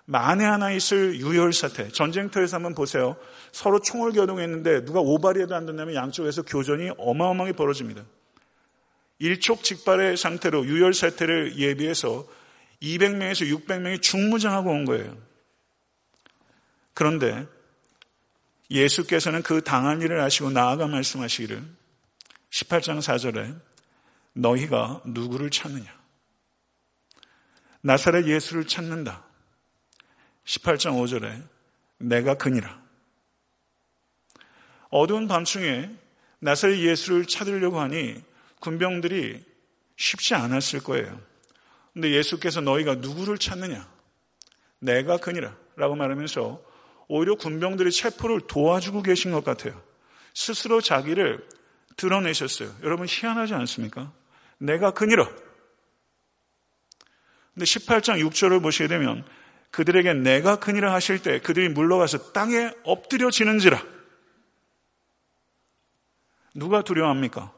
만에 0.04 0.44
하나 0.44 0.70
있을 0.70 1.18
유혈 1.18 1.54
사태. 1.54 1.88
전쟁터에서 1.88 2.56
한번 2.56 2.74
보세요. 2.74 3.16
서로 3.52 3.80
총을 3.80 4.12
겨누했는데 4.12 4.84
누가 4.84 5.00
오발이라도 5.00 5.54
안 5.54 5.64
된다면 5.64 5.94
양쪽에서 5.94 6.42
교전이 6.42 6.90
어마어마하게 6.98 7.52
벌어집니다. 7.52 8.02
일촉즉발의 9.18 10.18
상태로 10.18 10.66
유혈 10.66 10.92
사태를 10.92 11.56
예비해서 11.56 12.26
200명에서 12.82 13.48
600명이 13.48 14.02
중무장하고 14.02 14.68
온 14.68 14.84
거예요. 14.84 15.16
그런데 16.94 17.46
예수께서는 18.70 19.42
그 19.42 19.62
당한 19.62 20.00
일을 20.00 20.20
아시고 20.20 20.50
나아가 20.50 20.86
말씀하시기를 20.86 21.62
18장 22.50 22.98
4절에 22.98 23.60
너희가 24.32 25.02
누구를 25.04 25.50
찾느냐? 25.50 25.92
나사렛 27.82 28.26
예수를 28.26 28.66
찾는다. 28.66 29.24
18장 30.44 30.94
5절에 30.94 31.46
내가 31.98 32.34
그니라. 32.34 32.82
어두운 34.88 35.28
밤중에 35.28 35.90
나사렛 36.38 36.78
예수를 36.78 37.26
찾으려고 37.26 37.80
하니 37.80 38.22
군병들이 38.60 39.44
쉽지 39.96 40.34
않았을 40.34 40.82
거예요. 40.82 41.20
근데 41.92 42.10
예수께서 42.10 42.60
너희가 42.60 42.96
누구를 42.96 43.38
찾느냐? 43.38 43.88
내가 44.78 45.18
그니라. 45.18 45.56
라고 45.76 45.94
말하면서 45.94 46.73
오히려 47.08 47.34
군병들의 47.36 47.92
체포를 47.92 48.42
도와주고 48.46 49.02
계신 49.02 49.32
것 49.32 49.44
같아요. 49.44 49.80
스스로 50.34 50.80
자기를 50.80 51.46
드러내셨어요. 51.96 52.74
여러분 52.82 53.06
희한하지 53.08 53.54
않습니까? 53.54 54.12
내가 54.58 54.92
그니라. 54.92 55.28
근데 57.54 57.64
18장 57.64 58.20
6절을 58.28 58.62
보시게 58.62 58.88
되면 58.88 59.24
그들에게 59.70 60.14
내가 60.14 60.56
그니라 60.56 60.92
하실 60.92 61.20
때 61.22 61.40
그들이 61.40 61.68
물러가서 61.68 62.32
땅에 62.32 62.70
엎드려지는지라. 62.84 63.82
누가 66.54 66.82
두려워합니까? 66.82 67.52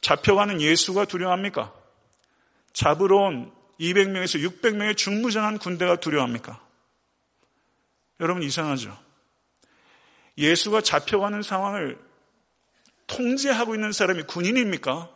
잡혀가는 0.00 0.60
예수가 0.60 1.06
두려워합니까? 1.06 1.72
잡으러 2.72 3.18
온 3.18 3.52
200명에서 3.80 4.42
600명의 4.42 4.96
중무장한 4.96 5.58
군대가 5.58 5.96
두려워합니까? 5.96 6.61
여러분 8.20 8.42
이상하죠? 8.42 8.96
예수가 10.38 10.80
잡혀가는 10.82 11.42
상황을 11.42 11.98
통제하고 13.06 13.74
있는 13.74 13.92
사람이 13.92 14.22
군인입니까? 14.24 15.10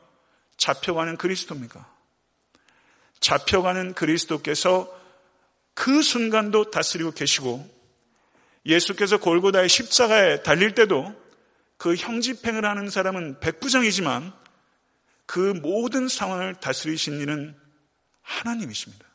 잡혀가는 0.56 1.16
그리스도입니까? 1.16 1.86
잡혀가는 3.20 3.94
그리스도께서 3.94 4.92
그 5.74 6.02
순간도 6.02 6.70
다스리고 6.70 7.12
계시고 7.12 7.68
예수께서 8.64 9.18
골고다의 9.18 9.68
십자가에 9.68 10.42
달릴 10.42 10.74
때도 10.74 11.14
그 11.76 11.94
형집행을 11.94 12.64
하는 12.64 12.90
사람은 12.90 13.40
백부장이지만 13.40 14.32
그 15.26 15.38
모든 15.62 16.08
상황을 16.08 16.54
다스리신 16.54 17.20
이는 17.20 17.56
하나님이십니다. 18.22 19.05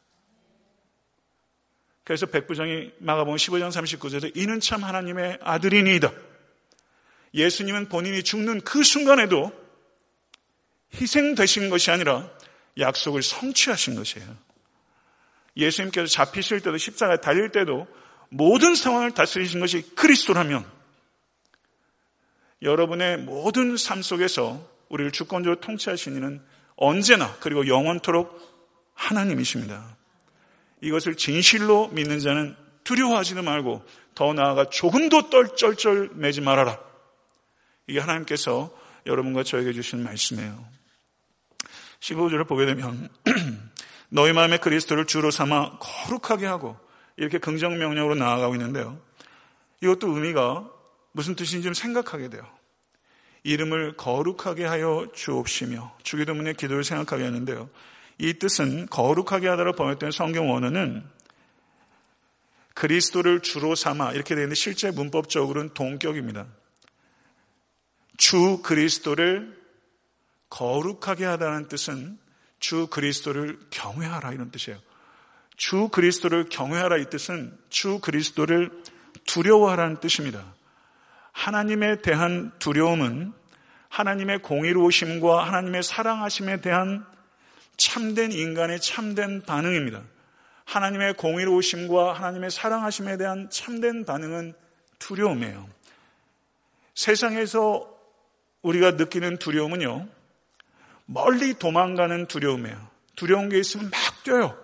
그래서 2.03 2.25
백부장이 2.25 2.91
마가복음 3.00 3.38
15장 3.38 3.70
39절에 3.70 4.36
이는 4.36 4.60
참 4.60 4.84
하나님의 4.84 5.39
아들이니이다. 5.41 6.12
예수님은 7.34 7.89
본인이 7.89 8.24
죽는 8.24 8.62
그 8.62 8.84
순간에도 8.84 9.51
희생되신 10.96 11.70
것이 11.70 11.91
아니라 11.91 12.29
약속을 12.77 13.22
성취하신 13.22 13.96
것이에요. 13.96 14.27
예수님께서 15.55 16.08
잡히실 16.08 16.62
때도 16.62 16.77
십자가에 16.77 17.17
달릴 17.17 17.50
때도 17.50 17.88
모든 18.29 18.75
상황을 18.75 19.12
다스리신 19.12 19.60
것이 19.60 19.96
그리스도라면 19.96 20.65
여러분의 22.62 23.17
모든 23.17 23.75
삶 23.77 24.01
속에서 24.01 24.70
우리를 24.89 25.12
주권적으로 25.12 25.60
통치하신 25.60 26.15
이는 26.15 26.41
언제나 26.75 27.36
그리고 27.39 27.67
영원토록 27.67 28.39
하나님이십니다. 28.93 29.98
이것을 30.81 31.15
진실로 31.15 31.88
믿는 31.89 32.19
자는 32.19 32.55
두려워하지도 32.83 33.43
말고 33.43 33.85
더 34.15 34.33
나아가 34.33 34.65
조금도 34.69 35.29
떨쩔쩔 35.29 36.09
매지 36.13 36.41
말아라. 36.41 36.79
이게 37.87 38.00
하나님께서 38.00 38.72
여러분과 39.05 39.44
저에게 39.44 39.74
주신 39.74 40.03
말씀이에요. 40.03 40.65
15절을 42.00 42.48
보게 42.48 42.65
되면 42.65 43.09
너희 44.09 44.33
마음에 44.33 44.57
그리스도를 44.57 45.05
주로 45.05 45.31
삼아 45.31 45.77
거룩하게 45.79 46.46
하고 46.46 46.77
이렇게 47.15 47.37
긍정 47.37 47.77
명령으로 47.77 48.15
나아가고 48.15 48.55
있는데요. 48.55 49.00
이것도 49.81 50.09
의미가 50.09 50.70
무슨 51.11 51.35
뜻인지 51.35 51.63
좀 51.63 51.74
생각하게 51.74 52.29
돼요. 52.29 52.48
이름을 53.44 53.98
거룩하게 53.98 54.65
하여 54.65 55.07
주옵시며 55.13 55.98
주기도문의 56.03 56.55
기도를 56.55 56.83
생각하게 56.83 57.24
하는데요. 57.25 57.70
이 58.22 58.36
뜻은 58.36 58.86
거룩하게 58.86 59.48
하다로 59.48 59.74
번역된 59.74 60.12
성경 60.12 60.51
원어는 60.51 61.03
그리스도를 62.75 63.42
주로 63.42 63.74
삼아 63.74 64.12
이렇게 64.12 64.36
되는데 64.36 64.53
실제 64.53 64.92
문법적으로는 64.92 65.74
동격입니다. 65.74 66.46
주 68.18 68.62
그리스도를 68.62 69.60
거룩하게 70.51 71.25
하다는 71.25 71.68
뜻은 71.68 72.20
주 72.60 72.86
그리스도를 72.88 73.57
경외하라 73.72 74.34
이런 74.34 74.51
뜻이에요. 74.51 74.79
주 75.57 75.88
그리스도를 75.88 76.48
경외하라 76.48 76.98
이 76.98 77.10
뜻은 77.10 77.57
주 77.72 78.00
그리스도를 78.00 78.84
두려워하라는 79.25 80.00
뜻입니다. 80.00 80.53
하나님에 81.31 82.03
대한 82.03 82.51
두려움은 82.60 83.34
하나님의 83.90 84.44
공의로우심과 84.44 85.48
하나님의 85.48 85.81
사랑하심에 85.81 86.62
대한 86.62 87.10
참된 87.81 88.31
인간의 88.31 88.79
참된 88.79 89.41
반응입니다. 89.41 90.03
하나님의 90.65 91.15
공의로우심과 91.15 92.13
하나님의 92.13 92.51
사랑하심에 92.51 93.17
대한 93.17 93.50
참된 93.50 94.05
반응은 94.05 94.53
두려움이에요. 95.00 95.67
세상에서 96.94 97.91
우리가 98.61 98.91
느끼는 98.91 99.39
두려움은요, 99.39 100.07
멀리 101.07 101.55
도망가는 101.55 102.27
두려움이에요. 102.27 102.87
두려운 103.15 103.50
게 103.50 103.57
있으면 103.57 103.89
막 103.89 104.24
뛰어요. 104.24 104.55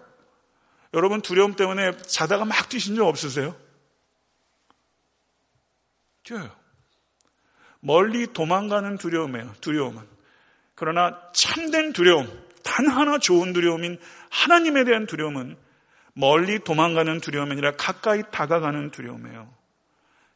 여러분 0.93 1.21
두려움 1.21 1.55
때문에 1.55 1.97
자다가 1.97 2.45
막 2.45 2.69
뛰신 2.69 2.95
적 2.95 3.07
없으세요? 3.07 3.55
뛰어요. 6.21 6.55
멀리 7.79 8.31
도망가는 8.31 8.99
두려움이에요. 8.99 9.55
두려움은. 9.59 10.07
그러나 10.75 11.19
참된 11.33 11.93
두려움, 11.93 12.46
단 12.67 12.85
하나 12.89 13.17
좋은 13.17 13.53
두려움인 13.53 13.97
하나님에 14.29 14.83
대한 14.83 15.05
두려움은 15.05 15.55
멀리 16.11 16.59
도망가는 16.59 17.21
두려움이 17.21 17.53
아니라 17.53 17.71
가까이 17.71 18.23
다가가는 18.29 18.91
두려움이에요. 18.91 19.49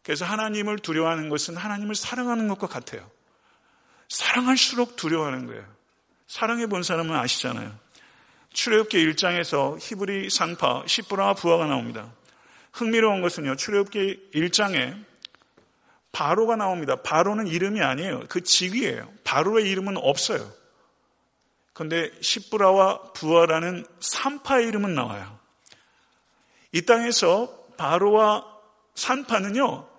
그래서 0.01 0.23
하나님을 0.23 0.79
두려워하는 0.79 1.27
것은 1.27 1.57
하나님을 1.57 1.93
사랑하는 1.93 2.47
것과 2.47 2.67
같아요. 2.67 3.11
사랑할수록 4.07 4.95
두려워하는 4.95 5.45
거예요. 5.45 5.65
사랑해 6.25 6.67
본 6.67 6.83
사람은 6.83 7.13
아시잖아요. 7.13 7.77
출애굽기 8.53 9.05
1장에서 9.07 9.77
히브리 9.79 10.29
상파 10.29 10.83
시브라 10.87 11.33
부하가 11.33 11.65
나옵니다. 11.65 12.13
흥미로운 12.71 13.21
것은요. 13.21 13.57
출애굽기 13.57 14.31
1장에 14.33 15.03
바로가 16.13 16.55
나옵니다. 16.55 16.95
바로는 16.95 17.47
이름이 17.47 17.81
아니에요. 17.81 18.23
그 18.29 18.41
직위예요. 18.41 19.11
바로의 19.25 19.69
이름은 19.69 19.97
없어요. 19.97 20.60
그런데 21.73 22.11
시브라와 22.21 23.13
부하라는 23.13 23.85
산파의 23.99 24.67
이름은 24.67 24.93
나와요. 24.93 25.39
이 26.71 26.81
땅에서 26.83 27.67
바로와 27.77 28.45
산파는요. 28.95 29.89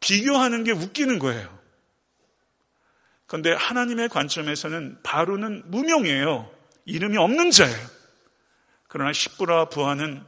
비교하는 0.00 0.64
게 0.64 0.72
웃기는 0.72 1.18
거예요. 1.18 1.58
그런데 3.26 3.52
하나님의 3.52 4.08
관점에서는 4.08 4.98
바로는 5.02 5.70
무명이에요. 5.70 6.50
이름이 6.84 7.16
없는 7.16 7.50
자예요. 7.50 7.86
그러나 8.88 9.12
시브라와 9.12 9.66
부하는 9.66 10.24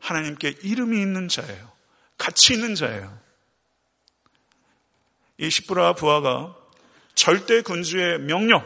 하나님께 0.00 0.56
이름이 0.62 1.00
있는 1.00 1.28
자예요. 1.28 1.70
가치 2.16 2.54
있는 2.54 2.74
자예요. 2.74 3.18
이 5.38 5.50
시브라 5.50 5.94
부하가 5.94 6.56
절대 7.14 7.62
군주의 7.62 8.18
명령, 8.18 8.64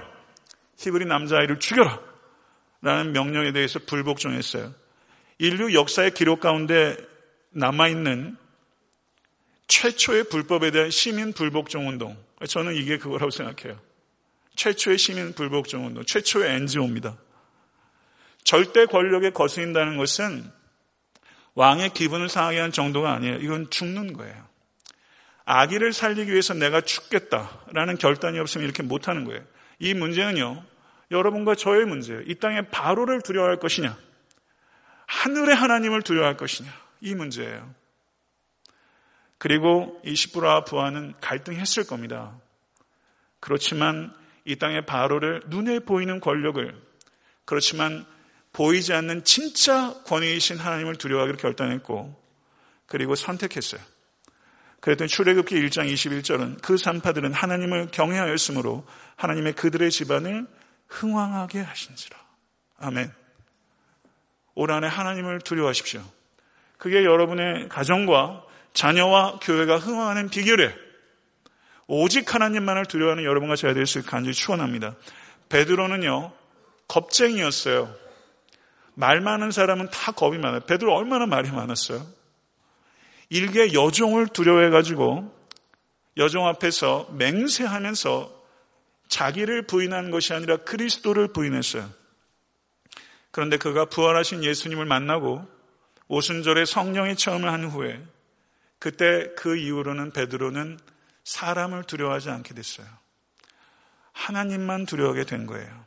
히브리 0.83 1.07
남자아이를 1.07 1.59
죽여라. 1.59 2.01
라는 2.83 3.13
명령에 3.13 3.53
대해서 3.53 3.79
불복종했어요. 3.79 4.75
인류 5.39 5.73
역사의 5.73 6.15
기록 6.15 6.41
가운데 6.41 6.97
남아있는 7.51 8.37
최초의 9.69 10.25
불법에 10.25 10.71
대한 10.71 10.91
시민 10.91 11.33
불복종 11.33 11.89
운동. 11.89 12.17
저는 12.47 12.75
이게 12.75 12.99
그거라고 12.99 13.31
생각해요. 13.31 13.81
최초의 14.57 14.99
시민 14.99 15.33
불복종 15.33 15.87
운동, 15.87 16.05
최초의 16.05 16.57
NGO입니다. 16.57 17.17
절대 18.45 18.87
권력에 18.87 19.31
거스린다는 19.31 19.97
것은 19.97 20.51
왕의 21.55 21.91
기분을 21.91 22.29
상하게 22.29 22.59
하는 22.59 22.73
정도가 22.73 23.13
아니에요. 23.13 23.37
이건 23.37 23.71
죽는 23.71 24.15
거예요. 24.15 24.53
아기를 25.45 25.93
살리기 25.93 26.31
위해서 26.31 26.55
내가 26.55 26.81
죽겠다라는 26.81 27.99
결단이 27.99 28.39
없으면 28.39 28.65
이렇게 28.65 28.83
못하는 28.83 29.25
거예요. 29.25 29.43
이 29.79 29.95
문제는요, 29.95 30.65
여러분과 31.13 31.55
저의 31.55 31.85
문제예요. 31.85 32.23
이 32.27 32.35
땅에 32.35 32.63
바로를 32.63 33.21
두려워할 33.21 33.59
것이냐, 33.59 33.97
하늘의 35.07 35.55
하나님을 35.55 36.03
두려워할 36.03 36.37
것이냐? 36.37 36.71
이 37.01 37.15
문제예요. 37.15 37.73
그리고 39.39 40.01
이 40.05 40.15
시부라와 40.15 40.65
부하는 40.65 41.15
갈등했을 41.21 41.85
겁니다. 41.85 42.39
그렇지만 43.41 44.15
이 44.45 44.57
땅의 44.57 44.87
바로를 44.87 45.43
눈에 45.47 45.81
보이는 45.81 46.21
권력을 46.21 46.81
그렇지만 47.45 48.07
보이지 48.53 48.93
않는 48.93 49.25
진짜 49.25 49.95
권위이신 50.05 50.59
하나님을 50.59 50.97
두려워하기로 50.97 51.39
결단했고 51.39 52.21
그리고 52.87 53.15
선택했어요. 53.15 53.81
그랬더니 54.81 55.09
출애굽기 55.09 55.55
1장 55.57 55.93
21절은 55.93 56.61
그 56.63 56.77
산파들은 56.77 57.33
하나님을 57.33 57.89
경외하였으므로 57.93 58.87
하나님의 59.17 59.55
그들의 59.55 59.91
집안을 59.91 60.47
흥왕하게 60.93 61.61
하신지라. 61.61 62.19
아멘. 62.79 63.13
올 64.55 64.71
한해 64.71 64.89
하나님을 64.89 65.41
두려워하십시오. 65.41 66.03
그게 66.77 67.05
여러분의 67.05 67.69
가정과 67.69 68.45
자녀와 68.75 69.39
교회가 69.41 69.79
흥황하는 69.79 70.29
비결에 70.29 70.75
오직 71.87 72.35
하나님만을 72.35 72.87
두려워하는 72.87 73.25
여러분과 73.25 73.57
제가 73.57 73.75
될 73.75 73.87
수 73.87 73.99
있을 73.99 74.09
간절히 74.09 74.35
축원합니다. 74.35 74.95
베드로는요 75.49 76.33
겁쟁이였어요. 76.89 77.95
말 78.95 79.21
많은 79.21 79.51
사람은 79.51 79.91
다 79.91 80.13
겁이 80.13 80.39
많아요. 80.39 80.61
베드로 80.61 80.95
얼마나 80.95 81.27
말이 81.27 81.51
많았어요. 81.51 82.07
일개 83.31 83.73
여종을 83.73 84.29
두려워해가지고 84.29 85.43
여종 86.19 86.47
앞에서 86.47 87.09
맹세하면서 87.13 88.42
자기를 89.13 89.67
부인한 89.67 90.11
것이 90.11 90.33
아니라 90.33 90.57
그리스도를 90.57 91.29
부인했어요. 91.35 91.89
그런데 93.31 93.59
그가 93.59 93.85
부활하신 93.85 94.43
예수님을 94.43 94.87
만나고 94.87 95.47
오순절에 96.09 96.65
성령의 96.65 97.17
체험을 97.17 97.53
한 97.53 97.65
후에 97.65 98.03
그때 98.79 99.31
그 99.37 99.57
이후로는 99.57 100.13
베드로는 100.13 100.79
사람을 101.25 101.85
두려워하지 101.85 102.31
않게 102.31 102.55
됐어요. 102.55 102.87
하나님만 104.13 104.87
두려워하게 104.87 105.25
된 105.25 105.47
거예요. 105.47 105.85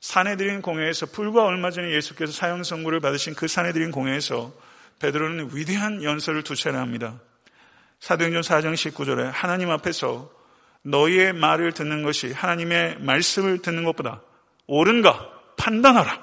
사내들인 0.00 0.60
공회에서 0.60 1.06
불과 1.06 1.44
얼마 1.44 1.70
전에 1.70 1.92
예수께서 1.92 2.32
사형 2.32 2.64
선고를 2.64 2.98
받으신 2.98 3.34
그 3.34 3.46
사내들인 3.46 3.92
공회에서 3.92 4.52
베드로는 4.98 5.50
위대한 5.52 6.02
연설을 6.02 6.42
두 6.42 6.56
차례 6.56 6.76
합니다. 6.76 7.20
사도행전 8.00 8.42
4장 8.42 8.74
19절에 8.74 9.30
하나님 9.32 9.70
앞에서 9.70 10.43
너희의 10.84 11.32
말을 11.32 11.72
듣는 11.72 12.02
것이 12.02 12.32
하나님의 12.32 12.98
말씀을 13.00 13.62
듣는 13.62 13.84
것보다 13.84 14.22
옳은가 14.66 15.30
판단하라. 15.56 16.22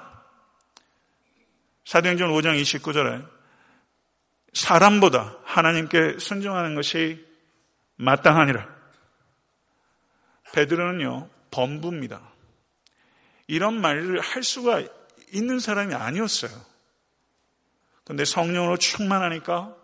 사도행전 1.84 2.30
5장 2.30 2.60
29절에 2.60 3.28
사람보다 4.52 5.38
하나님께 5.44 6.18
순종하는 6.18 6.74
것이 6.74 7.26
마땅하니라. 7.96 8.68
베드로는요, 10.52 11.28
범부입니다. 11.50 12.20
이런 13.48 13.80
말을 13.80 14.20
할 14.20 14.42
수가 14.42 14.82
있는 15.32 15.58
사람이 15.58 15.94
아니었어요. 15.94 16.50
근데 18.04 18.24
성령으로 18.24 18.76
충만하니까 18.76 19.74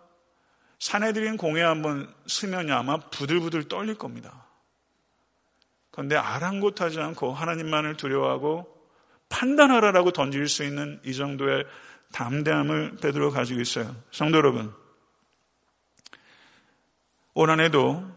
사내들인 0.79 1.37
공회 1.37 1.61
한번 1.61 2.13
쓰면 2.27 2.71
아마 2.71 2.97
부들부들 2.97 3.67
떨릴 3.67 3.95
겁니다. 3.95 4.48
그런데 5.99 6.15
아랑곳하지 6.15 7.01
않고 7.01 7.33
하나님만을 7.33 7.97
두려워하고 7.97 8.73
판단하라라고 9.27 10.11
던질 10.11 10.47
수 10.47 10.63
있는 10.63 10.97
이 11.03 11.13
정도의 11.13 11.65
담대함을 12.13 12.99
베드로 13.01 13.31
가지고 13.31 13.59
있어요. 13.59 13.93
성도 14.09 14.37
여러분, 14.37 14.73
올 17.33 17.51
한해도 17.51 18.09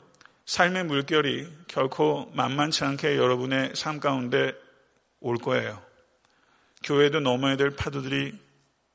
삶의 0.47 0.85
물결이 0.85 1.49
결코 1.66 2.31
만만치 2.37 2.85
않게 2.85 3.16
여러분의 3.16 3.73
삶 3.75 3.99
가운데 3.99 4.55
올 5.18 5.37
거예요. 5.38 5.83
교회도 6.85 7.18
넘어야 7.18 7.57
될 7.57 7.71
파도들이 7.71 8.38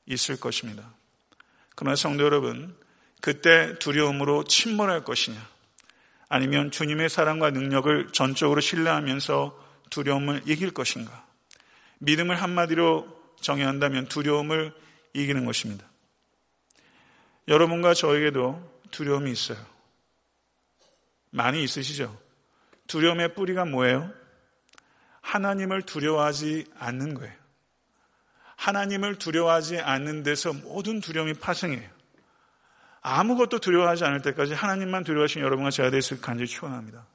있을 0.06 0.40
것입니다. 0.40 0.94
그러나 1.76 1.98
성도 1.98 2.24
여러분, 2.24 2.74
그때 3.20 3.78
두려움으로 3.80 4.46
침몰할 4.46 5.04
것이냐, 5.04 5.46
아니면 6.30 6.72
주님의 6.72 7.10
사랑과 7.10 7.52
능력을 7.52 8.10
전적으로 8.12 8.60
신뢰하면서 8.60 9.66
두려움을 9.90 10.42
이길 10.46 10.72
것인가? 10.72 11.26
믿음을 12.00 12.36
한마디로 12.36 13.08
정의한다면 13.42 14.08
두려움을 14.08 14.74
이기는 15.14 15.46
것입니다. 15.46 15.86
여러분과 17.48 17.94
저에게도 17.94 18.82
두려움이 18.92 19.32
있어요. 19.32 19.58
많이 21.30 21.64
있으시죠? 21.64 22.18
두려움의 22.88 23.36
뿌리가 23.36 23.66
뭐예요? 23.66 24.12
하나님을 25.22 25.84
두려워하지 25.84 26.66
않는 26.78 27.14
거예요. 27.14 27.34
하나님을 28.56 29.16
두려워하지 29.16 29.80
않는 29.80 30.24
데서 30.24 30.52
모든 30.54 31.00
두려움이 31.00 31.36
파생해요. 31.36 31.97
아무것도 33.08 33.60
두려워하지 33.60 34.04
않을 34.04 34.22
때까지 34.22 34.54
하나님만 34.54 35.06
두려워하신 35.06 35.42
여러분과 35.42 35.72
제가 35.72 35.90
될수 35.90 36.20
간절히 36.20 36.48
축원합니다. 36.48 37.06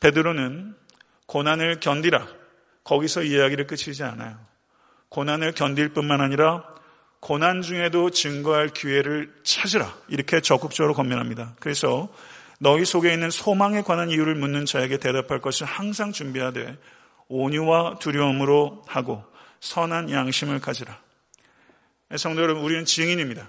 베드로는 0.00 0.74
고난을 1.24 1.80
견디라. 1.80 2.26
거기서 2.84 3.22
이야기를 3.22 3.66
끝이지 3.66 4.04
않아요. 4.04 4.38
고난을 5.08 5.52
견딜 5.52 5.88
뿐만 5.88 6.20
아니라 6.20 6.64
고난 7.20 7.62
중에도 7.62 8.10
증거할 8.10 8.68
기회를 8.68 9.34
찾으라. 9.42 9.92
이렇게 10.08 10.40
적극적으로 10.40 10.92
건면합니다. 10.92 11.54
그래서 11.58 12.12
너희 12.60 12.84
속에 12.84 13.12
있는 13.12 13.30
소망에 13.30 13.82
관한 13.82 14.10
이유를 14.10 14.34
묻는 14.34 14.66
자에게 14.66 14.98
대답할 14.98 15.40
것을 15.40 15.66
항상 15.66 16.12
준비하되 16.12 16.76
온유와 17.28 17.98
두려움으로 18.00 18.84
하고 18.86 19.24
선한 19.60 20.10
양심을 20.10 20.60
가지라. 20.60 21.00
성도 22.16 22.42
여러분, 22.42 22.62
우리는 22.62 22.84
증인입니다. 22.84 23.48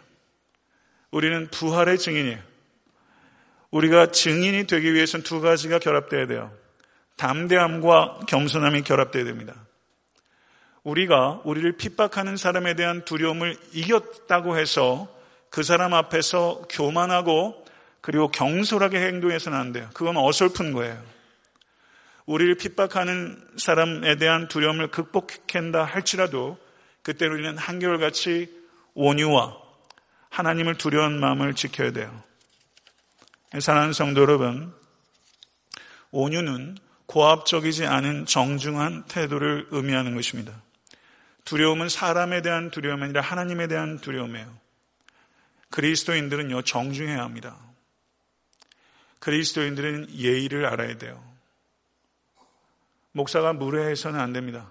우리는 1.12 1.48
부활의 1.50 1.98
증인이에요. 1.98 2.40
우리가 3.72 4.12
증인이 4.12 4.68
되기 4.68 4.94
위해서는 4.94 5.24
두 5.24 5.42
가지가 5.42 5.80
결합되어야 5.80 6.28
돼요. 6.28 6.52
담대함과 7.18 8.20
겸손함이 8.28 8.84
결합되어야 8.84 9.26
됩니다. 9.26 9.56
우리가 10.84 11.42
우리를 11.44 11.74
핍박하는 11.74 12.38
사람에 12.38 12.76
대한 12.76 13.04
두려움을 13.04 13.58
이겼다고 13.74 14.58
해서 14.58 15.14
그 15.50 15.64
사람 15.64 15.94
앞에서 15.94 16.64
교만하고 16.70 17.66
그리고 18.00 18.30
경솔하게 18.30 19.00
행동해서는 19.00 19.58
안 19.58 19.74
돼요. 19.74 19.90
그건 19.94 20.16
어설픈 20.16 20.72
거예요. 20.72 21.02
우리를 22.26 22.56
핍박하는 22.56 23.42
사람에 23.58 24.16
대한 24.18 24.48
두려움을 24.48 24.92
극복한다 24.92 25.84
할지라도 25.84 26.58
그때 27.02 27.26
우리는 27.26 27.58
한결같이 27.58 28.54
온유와 28.94 29.67
하나님을 30.30 30.76
두려운 30.76 31.20
마음을 31.20 31.54
지켜야 31.54 31.92
돼요. 31.92 32.24
사랑하는 33.60 33.94
성도 33.94 34.22
여러분, 34.22 34.74
온유는 36.12 36.78
고압적이지 37.06 37.86
않은 37.86 38.26
정중한 38.26 39.06
태도를 39.06 39.68
의미하는 39.72 40.16
것입니다. 40.16 40.62
두려움은 41.46 41.88
사람에 41.88 42.42
대한 42.42 42.72
두려움이 42.72 43.04
아니라 43.04 43.22
하나님에 43.22 43.68
대한 43.68 44.00
두려움이에요. 44.00 44.54
그리스도인들은요, 45.70 46.62
정중해야 46.64 47.22
합니다. 47.22 47.58
그리스도인들은 49.20 50.14
예의를 50.14 50.66
알아야 50.66 50.98
돼요. 50.98 51.24
목사가 53.14 53.54
무례해서는 53.54 54.20
안 54.20 54.34
됩니다. 54.34 54.70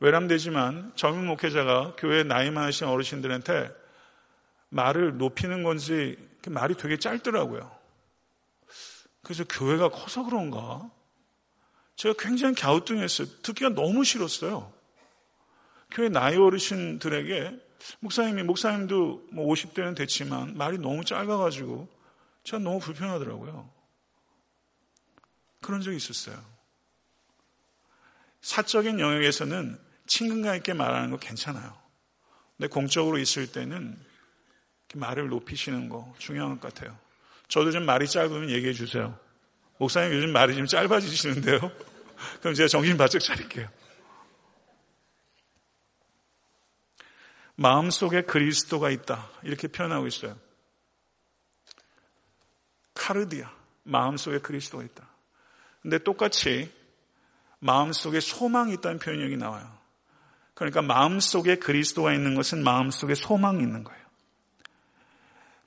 외람되지만 0.00 0.92
젊은 0.96 1.26
목회자가 1.26 1.94
교회 1.98 2.22
나이 2.22 2.50
많으신 2.50 2.86
어르신들한테 2.86 3.79
말을 4.70 5.18
높이는 5.18 5.62
건지 5.62 6.16
그 6.42 6.48
말이 6.48 6.74
되게 6.74 6.98
짧더라고요. 6.98 7.70
그래서 9.22 9.44
교회가 9.44 9.90
커서 9.90 10.24
그런가? 10.24 10.90
제가 11.96 12.14
굉장히 12.18 12.54
갸우뚱했어요. 12.54 13.28
듣기가 13.42 13.70
너무 13.70 14.04
싫었어요. 14.04 14.72
교회 15.90 16.08
나이 16.08 16.36
어르신들에게 16.36 17.60
목사님이 18.00 18.42
목사님도 18.44 19.28
뭐 19.32 19.52
50대는 19.52 19.96
됐지만 19.96 20.56
말이 20.56 20.78
너무 20.78 21.04
짧아가지고 21.04 21.88
제가 22.44 22.62
너무 22.62 22.78
불편하더라고요. 22.78 23.68
그런 25.60 25.82
적이 25.82 25.96
있었어요. 25.96 26.42
사적인 28.40 28.98
영역에서는 28.98 29.78
친근감 30.06 30.56
있게 30.56 30.72
말하는 30.72 31.10
거 31.10 31.18
괜찮아요. 31.18 31.76
근데 32.56 32.68
공적으로 32.68 33.18
있을 33.18 33.52
때는 33.52 33.98
말을 34.94 35.28
높이시는 35.28 35.88
거 35.88 36.12
중요한 36.18 36.58
것 36.58 36.72
같아요. 36.72 36.96
저도 37.48 37.70
좀 37.70 37.84
말이 37.84 38.06
짧으면 38.06 38.50
얘기해 38.50 38.72
주세요. 38.72 39.18
목사님 39.78 40.14
요즘 40.14 40.32
말이 40.32 40.54
좀 40.54 40.66
짧아지시는데요. 40.66 41.58
그럼 42.40 42.54
제가 42.54 42.68
정신 42.68 42.96
바짝 42.96 43.20
차릴게요. 43.20 43.68
마음속에 47.56 48.22
그리스도가 48.22 48.90
있다. 48.90 49.28
이렇게 49.42 49.68
표현하고 49.68 50.06
있어요. 50.06 50.36
카르디아. 52.94 53.50
마음속에 53.82 54.38
그리스도가 54.38 54.84
있다. 54.84 55.08
근데 55.82 55.98
똑같이 55.98 56.72
마음속에 57.58 58.20
소망이 58.20 58.74
있다는 58.74 58.98
표현이 58.98 59.22
여기 59.22 59.36
나와요. 59.36 59.70
그러니까 60.54 60.82
마음속에 60.82 61.56
그리스도가 61.56 62.12
있는 62.12 62.34
것은 62.34 62.62
마음속에 62.62 63.14
소망이 63.14 63.62
있는 63.62 63.84
거예요. 63.84 63.99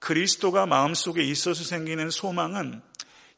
그리스도가 0.03 0.65
마음속에 0.65 1.23
있어서 1.23 1.63
생기는 1.63 2.09
소망은 2.09 2.81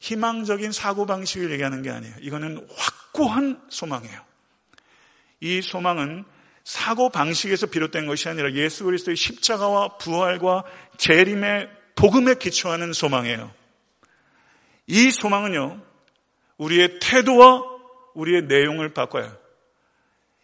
희망적인 0.00 0.72
사고방식을 0.72 1.52
얘기하는 1.52 1.82
게 1.82 1.90
아니에요. 1.90 2.14
이거는 2.20 2.66
확고한 2.76 3.62
소망이에요. 3.68 4.20
이 5.40 5.62
소망은 5.62 6.24
사고방식에서 6.64 7.66
비롯된 7.68 8.06
것이 8.06 8.28
아니라 8.28 8.52
예수 8.54 8.82
그리스도의 8.82 9.16
십자가와 9.16 9.98
부활과 9.98 10.64
재림의 10.98 11.68
복음에 11.94 12.34
기초하는 12.34 12.92
소망이에요. 12.92 13.52
이 14.88 15.10
소망은요, 15.12 15.80
우리의 16.58 16.98
태도와 17.00 17.62
우리의 18.14 18.42
내용을 18.42 18.92
바꿔요. 18.92 19.36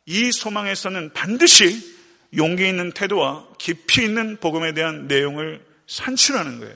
이 0.06 0.30
소망에서는 0.30 1.12
반드시 1.14 1.96
용기 2.36 2.68
있는 2.68 2.92
태도와 2.92 3.48
깊이 3.58 4.04
있는 4.04 4.36
복음에 4.36 4.72
대한 4.72 5.08
내용을 5.08 5.71
산출하는 5.92 6.60
거예요. 6.60 6.74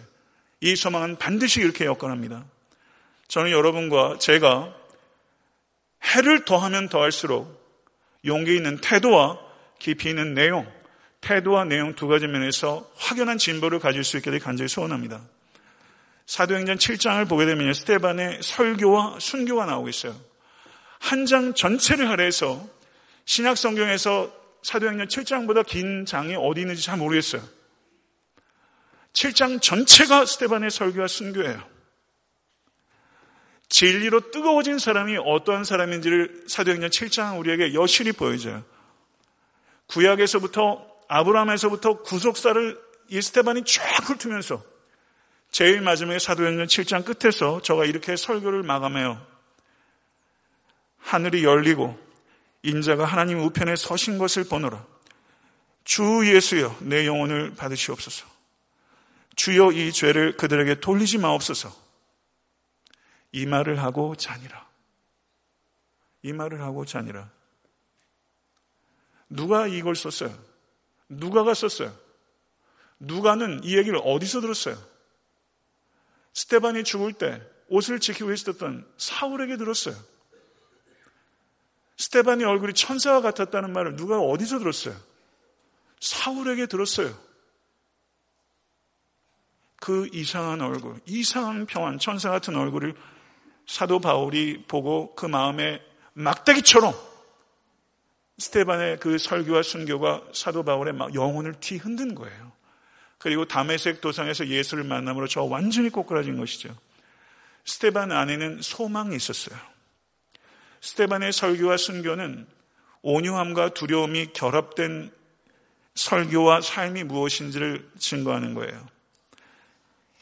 이 0.60 0.76
소망은 0.76 1.16
반드시 1.16 1.60
이렇게 1.60 1.86
여건합니다. 1.86 2.44
저는 3.28 3.50
여러분과 3.50 4.18
제가 4.18 4.74
해를 6.04 6.44
더하면 6.44 6.88
더할수록 6.88 7.64
용기 8.26 8.54
있는 8.54 8.78
태도와 8.78 9.38
깊이 9.78 10.10
있는 10.10 10.34
내용, 10.34 10.70
태도와 11.22 11.64
내용 11.64 11.94
두 11.94 12.08
가지 12.08 12.26
면에서 12.26 12.90
확연한 12.96 13.38
진보를 13.38 13.78
가질 13.78 14.04
수 14.04 14.18
있게 14.18 14.30
되 14.30 14.38
간절히 14.38 14.68
소원합니다. 14.68 15.22
사도행전 16.26 16.76
7장을 16.76 17.26
보게 17.28 17.46
되면 17.46 17.72
스테반의 17.72 18.40
설교와 18.42 19.18
순교가 19.20 19.64
나오고 19.66 19.88
있어요. 19.88 20.14
한 20.98 21.24
장 21.24 21.54
전체를 21.54 22.08
할애해서 22.08 22.68
신약 23.24 23.56
성경에서 23.56 24.32
사도행전 24.62 25.08
7장보다 25.08 25.64
긴 25.64 26.04
장이 26.04 26.34
어디 26.36 26.60
있는지 26.62 26.82
잘 26.82 26.98
모르겠어요. 26.98 27.55
7장 29.16 29.62
전체가 29.62 30.26
스테반의 30.26 30.70
설교와 30.70 31.08
순교예요. 31.08 31.66
진리로 33.68 34.30
뜨거워진 34.30 34.78
사람이 34.78 35.16
어떠한 35.16 35.64
사람인지를 35.64 36.44
사도행전 36.46 36.90
7장 36.90 37.40
우리에게 37.40 37.74
여실히 37.74 38.12
보여줘요. 38.12 38.62
구약에서부터 39.86 40.86
아브라함에서부터 41.08 42.02
구속사를 42.02 42.78
이 43.08 43.22
스테반이 43.22 43.64
쫙 43.64 43.82
훑으면서 44.08 44.62
제일 45.50 45.80
마지막에 45.80 46.18
사도행전 46.18 46.66
7장 46.66 47.04
끝에서 47.04 47.62
저가 47.62 47.86
이렇게 47.86 48.16
설교를 48.16 48.62
마감해요. 48.64 49.26
하늘이 50.98 51.42
열리고 51.42 51.98
인자가 52.62 53.04
하나님 53.06 53.38
우편에 53.40 53.76
서신 53.76 54.18
것을 54.18 54.44
보노라. 54.44 54.84
주 55.84 56.02
예수여 56.26 56.76
내 56.80 57.06
영혼을 57.06 57.54
받으시옵소서. 57.54 58.35
주여 59.36 59.72
이 59.72 59.92
죄를 59.92 60.36
그들에게 60.36 60.80
돌리지 60.80 61.18
마옵소서. 61.18 61.72
이 63.32 63.46
말을 63.46 63.82
하고 63.82 64.16
자니라. 64.16 64.66
이 66.22 66.32
말을 66.32 66.62
하고 66.62 66.84
자니라. 66.84 67.30
누가 69.28 69.66
이걸 69.66 69.94
썼어요? 69.94 70.36
누가가 71.08 71.54
썼어요? 71.54 71.94
누가는 72.98 73.62
이 73.62 73.76
얘기를 73.76 74.00
어디서 74.02 74.40
들었어요? 74.40 74.76
스테반이 76.32 76.84
죽을 76.84 77.12
때 77.12 77.42
옷을 77.68 78.00
지키고 78.00 78.32
있었던 78.32 78.90
사울에게 78.96 79.56
들었어요. 79.56 79.94
스테반이 81.98 82.44
얼굴이 82.44 82.74
천사와 82.74 83.20
같았다는 83.20 83.72
말을 83.72 83.96
누가 83.96 84.18
어디서 84.18 84.58
들었어요? 84.58 84.96
사울에게 86.00 86.66
들었어요. 86.66 87.25
그 89.80 90.08
이상한 90.12 90.60
얼굴, 90.60 91.00
이상한 91.06 91.66
평안, 91.66 91.98
천사 91.98 92.30
같은 92.30 92.56
얼굴을 92.56 92.94
사도 93.66 94.00
바울이 94.00 94.64
보고 94.68 95.14
그 95.14 95.26
마음에 95.26 95.80
막대기처럼 96.14 96.94
스테반의 98.38 98.98
그 99.00 99.18
설교와 99.18 99.62
순교가 99.62 100.24
사도 100.32 100.62
바울의 100.62 100.94
영혼을 101.14 101.54
뒤흔든 101.54 102.14
거예요. 102.14 102.52
그리고 103.18 103.46
담에색 103.46 104.00
도상에서 104.00 104.46
예수를 104.48 104.84
만남으로 104.84 105.26
저 105.26 105.42
완전히 105.42 105.88
꼬꾸라진 105.88 106.36
것이죠. 106.36 106.76
스테반 107.64 108.12
안에는 108.12 108.62
소망이 108.62 109.16
있었어요. 109.16 109.58
스테반의 110.80 111.32
설교와 111.32 111.76
순교는 111.76 112.46
온유함과 113.02 113.70
두려움이 113.70 114.32
결합된 114.32 115.10
설교와 115.94 116.60
삶이 116.60 117.04
무엇인지를 117.04 117.90
증거하는 117.98 118.54
거예요. 118.54 118.86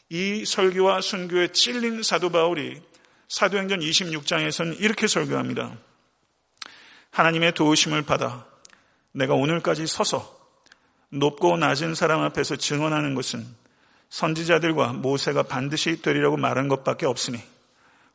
이 0.09 0.45
설교와 0.45 1.01
순교에 1.01 1.47
찔린 1.49 2.03
사도 2.03 2.29
바울이 2.29 2.81
사도행전 3.27 3.79
26장에서는 3.79 4.79
이렇게 4.79 5.07
설교합니다. 5.07 5.75
하나님의 7.09 7.53
도우심을 7.53 8.03
받아 8.03 8.45
내가 9.11 9.33
오늘까지 9.33 9.87
서서 9.87 10.35
높고 11.09 11.57
낮은 11.57 11.95
사람 11.95 12.21
앞에서 12.21 12.57
증언하는 12.57 13.15
것은 13.15 13.45
선지자들과 14.09 14.93
모세가 14.93 15.43
반드시 15.43 16.01
되리라고 16.01 16.37
말한 16.37 16.67
것밖에 16.67 17.05
없으니 17.05 17.39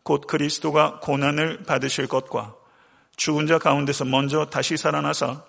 곧 0.02 0.26
그리스도가 0.26 1.00
고난을 1.00 1.64
받으실 1.64 2.06
것과 2.06 2.54
죽은 3.16 3.46
자 3.46 3.58
가운데서 3.58 4.04
먼저 4.04 4.46
다시 4.46 4.76
살아나서 4.76 5.44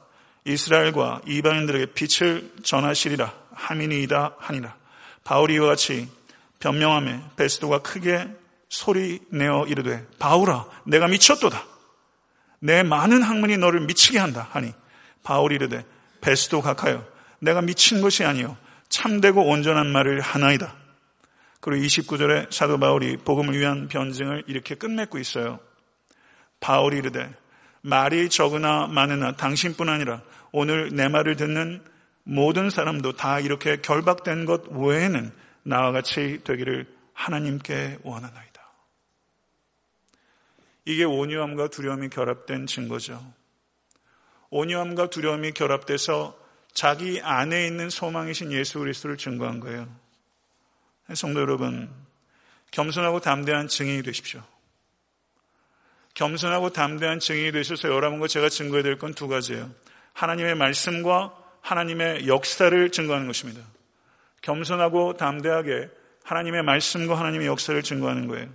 이스라엘과 0.45 1.21
이방인들에게 1.27 1.93
빛을 1.93 2.51
전하시리라 2.63 3.33
하미니이다 3.51 4.35
하니라 4.39 4.75
바울이 5.23 5.55
이와 5.55 5.67
같이 5.67 6.09
변명함에 6.61 7.21
베스도가 7.35 7.79
크게 7.79 8.29
소리 8.69 9.19
내어 9.29 9.65
이르되 9.67 10.07
바울아 10.17 10.65
내가 10.85 11.07
미쳤도다 11.09 11.65
내 12.59 12.83
많은 12.83 13.21
학문이 13.21 13.57
너를 13.57 13.81
미치게 13.81 14.17
한다 14.17 14.47
하니 14.51 14.73
바울이 15.23 15.55
이르되 15.55 15.83
베스도 16.21 16.61
각하여 16.61 17.05
내가 17.39 17.61
미친 17.61 18.01
것이 18.01 18.23
아니요 18.23 18.55
참되고 18.91 19.43
온전한 19.47 19.87
말을 19.87 20.21
하나이다. 20.21 20.75
그리고 21.59 21.85
29절에 21.85 22.51
사도 22.51 22.77
바울이 22.77 23.17
복음을 23.17 23.57
위한 23.57 23.87
변증을 23.87 24.43
이렇게 24.47 24.75
끝맺고 24.75 25.17
있어요. 25.17 25.59
바울이 26.59 26.97
이르되 26.97 27.33
말이 27.81 28.29
적으나 28.29 28.87
많으나 28.87 29.31
당신뿐 29.33 29.89
아니라 29.89 30.21
오늘 30.51 30.89
내 30.93 31.07
말을 31.07 31.35
듣는 31.35 31.83
모든 32.23 32.69
사람도 32.69 33.13
다 33.13 33.39
이렇게 33.39 33.77
결박된 33.81 34.45
것 34.45 34.63
외에는 34.69 35.31
나와 35.63 35.91
같이 35.91 36.41
되기를 36.43 36.87
하나님께 37.13 37.99
원하나이다. 38.03 38.61
이게 40.85 41.03
온유함과 41.03 41.67
두려움이 41.67 42.09
결합된 42.09 42.65
증거죠. 42.67 43.33
온유함과 44.49 45.09
두려움이 45.09 45.51
결합돼서 45.51 46.37
자기 46.73 47.21
안에 47.21 47.67
있는 47.67 47.89
소망이신 47.89 48.51
예수 48.51 48.79
그리스도를 48.79 49.17
증거한 49.17 49.59
거예요. 49.59 49.87
성도 51.13 51.41
여러분, 51.41 51.89
겸손하고 52.71 53.19
담대한 53.19 53.67
증인이 53.67 54.01
되십시오. 54.03 54.41
겸손하고 56.13 56.71
담대한 56.71 57.19
증인이 57.19 57.51
되셔서 57.51 57.89
여러분과 57.89 58.27
제가 58.27 58.49
증거해야 58.49 58.83
될 58.83 58.97
건 58.97 59.13
두 59.13 59.27
가지예요. 59.27 59.71
하나님의 60.13 60.55
말씀과 60.55 61.37
하나님의 61.61 62.27
역사를 62.27 62.91
증거하는 62.91 63.27
것입니다. 63.27 63.61
겸손하고 64.41 65.13
담대하게 65.17 65.89
하나님의 66.23 66.63
말씀과 66.63 67.17
하나님의 67.17 67.47
역사를 67.47 67.81
증거하는 67.81 68.27
거예요. 68.27 68.49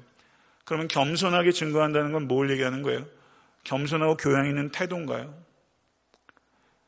그러면 0.64 0.88
겸손하게 0.88 1.52
증거한다는 1.52 2.12
건 2.12 2.26
뭘 2.26 2.50
얘기하는 2.50 2.82
거예요? 2.82 3.06
겸손하고 3.64 4.16
교양 4.16 4.46
있는 4.46 4.70
태도인가요? 4.70 5.34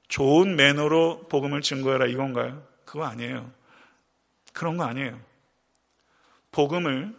좋은 0.09 0.57
매너로 0.57 1.29
복음을 1.29 1.61
증거해라 1.61 2.07
이건가요? 2.07 2.67
그거 2.85 3.05
아니에요. 3.05 3.51
그런 4.53 4.77
거 4.77 4.85
아니에요. 4.85 5.21
복음을 6.51 7.15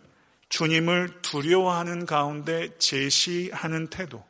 주님을 0.50 1.22
두려워하는 1.22 2.06
가운데 2.06 2.76
제시하는 2.80 3.88
태도. 3.88 4.26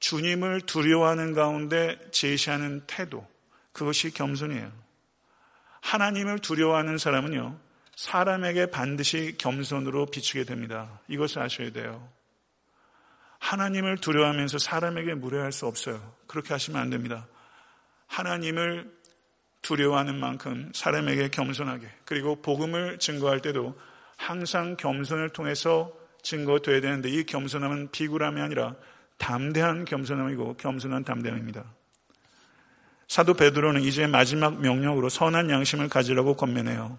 주님을 0.00 0.62
두려워하는 0.62 1.32
가운데 1.32 1.98
제시하는 2.10 2.82
태도. 2.86 3.26
그것이 3.72 4.10
겸손이에요. 4.10 4.70
하나님을 5.86 6.40
두려워하는 6.40 6.98
사람은요, 6.98 7.56
사람에게 7.94 8.66
반드시 8.66 9.36
겸손으로 9.38 10.06
비추게 10.06 10.42
됩니다. 10.42 10.98
이것을 11.06 11.40
아셔야 11.40 11.70
돼요. 11.70 12.08
하나님을 13.38 13.98
두려워하면서 13.98 14.58
사람에게 14.58 15.14
무례할 15.14 15.52
수 15.52 15.66
없어요. 15.66 16.14
그렇게 16.26 16.52
하시면 16.52 16.82
안 16.82 16.90
됩니다. 16.90 17.28
하나님을 18.08 18.92
두려워하는 19.62 20.18
만큼 20.18 20.72
사람에게 20.74 21.28
겸손하게 21.28 21.86
그리고 22.04 22.42
복음을 22.42 22.98
증거할 22.98 23.40
때도 23.40 23.78
항상 24.16 24.76
겸손을 24.76 25.28
통해서 25.28 25.92
증거돼야 26.22 26.80
되는데 26.80 27.10
이 27.10 27.22
겸손함은 27.22 27.92
비굴함이 27.92 28.40
아니라 28.40 28.74
담대한 29.18 29.84
겸손함이고 29.84 30.56
겸손한 30.56 31.04
담대함입니다. 31.04 31.75
사도 33.08 33.34
베드로는 33.34 33.82
이제 33.82 34.06
마지막 34.06 34.60
명령으로 34.60 35.08
선한 35.08 35.50
양심을 35.50 35.88
가지라고 35.88 36.34
권면해요. 36.34 36.98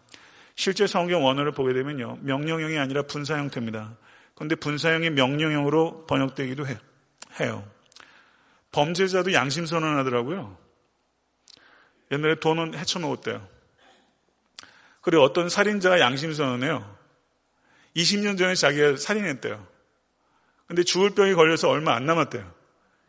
실제 0.56 0.88
성경 0.88 1.26
원어를 1.26 1.52
보게 1.52 1.74
되면요. 1.74 2.20
명령형이 2.22 2.78
아니라 2.78 3.04
분사 3.04 3.38
형태입니다. 3.38 3.96
그런데 4.36 4.56
분사형이 4.56 5.12
명령형으로 5.12 6.06
번역되기도 6.08 6.66
해요. 7.40 7.68
범죄자도 8.72 9.34
양심 9.34 9.66
선언하더라고요. 9.66 10.58
옛날에 12.12 12.36
돈은 12.36 12.78
헤쳐놓았대요. 12.78 13.48
그리고 15.02 15.24
어떤 15.24 15.50
살인자가 15.50 16.00
양심 16.00 16.34
선언해요. 16.34 16.98
20년 17.96 18.38
전에 18.38 18.56
자기가 18.56 18.98
살인했대요. 18.98 19.66
근데 20.68 20.84
죽을 20.84 21.12
병이 21.12 21.34
걸려서 21.34 21.70
얼마 21.70 21.96
안 21.96 22.06
남았대요. 22.06 22.54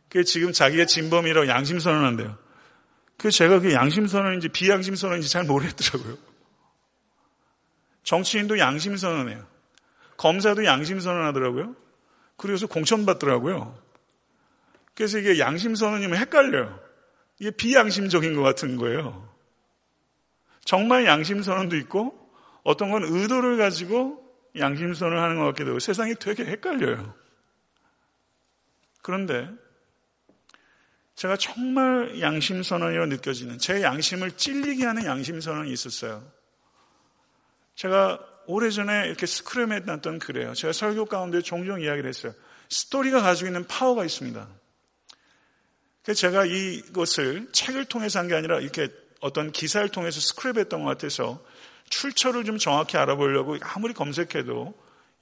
그게 0.08 0.24
지금 0.24 0.52
자기가 0.52 0.86
진범이라고 0.86 1.48
양심 1.48 1.78
선언한대요. 1.78 2.38
그 3.18 3.30
제가 3.30 3.58
그 3.60 3.74
양심 3.74 4.06
선언인지 4.06 4.48
비양심 4.48 4.94
선언인지 4.94 5.28
잘 5.28 5.44
모르겠더라고요. 5.44 6.16
정치인도 8.04 8.58
양심 8.58 8.96
선언해요. 8.96 9.46
검사도 10.16 10.64
양심 10.64 11.00
선언하더라고요. 11.00 11.76
그래서 12.36 12.66
공천 12.66 13.04
받더라고요. 13.04 13.76
그래서 14.94 15.18
이게 15.18 15.38
양심 15.38 15.74
선언이면 15.74 16.18
헷갈려요. 16.18 16.80
이게 17.40 17.50
비양심적인 17.50 18.34
것 18.34 18.42
같은 18.42 18.76
거예요. 18.76 19.28
정말 20.64 21.04
양심 21.04 21.42
선언도 21.42 21.76
있고 21.76 22.14
어떤 22.62 22.90
건 22.90 23.02
의도를 23.04 23.56
가지고 23.56 24.24
양심 24.56 24.94
선언을 24.94 25.20
하는 25.20 25.38
것 25.38 25.44
같기도 25.46 25.70
하고 25.70 25.78
세상이 25.80 26.14
되게 26.16 26.44
헷갈려요. 26.44 27.14
그런데 29.02 29.48
제가 31.18 31.36
정말 31.36 32.20
양심 32.20 32.62
선언이라고 32.62 33.06
느껴지는 33.06 33.58
제 33.58 33.82
양심을 33.82 34.36
찔리게 34.36 34.86
하는 34.86 35.04
양심 35.04 35.40
선언이 35.40 35.72
있었어요. 35.72 36.24
제가 37.74 38.20
오래전에 38.46 39.06
이렇게 39.06 39.26
스크랩해 39.26 39.80
놨던 39.80 40.20
글이에요. 40.20 40.54
제가 40.54 40.72
설교 40.72 41.06
가운데 41.06 41.42
종종 41.42 41.80
이야기를 41.80 42.08
했어요. 42.08 42.34
스토리가 42.68 43.20
가지고 43.20 43.48
있는 43.48 43.66
파워가 43.66 44.04
있습니다. 44.04 44.48
그래서 46.04 46.20
제가 46.20 46.44
이것을 46.44 47.48
책을 47.50 47.86
통해서 47.86 48.20
한 48.20 48.28
게 48.28 48.36
아니라 48.36 48.60
이렇게 48.60 48.88
어떤 49.18 49.50
기사를 49.50 49.88
통해서 49.88 50.20
스크랩했던 50.20 50.70
것 50.70 50.84
같아서 50.84 51.44
출처를 51.90 52.44
좀 52.44 52.58
정확히 52.58 52.96
알아보려고 52.96 53.56
아무리 53.62 53.92
검색해도 53.92 54.72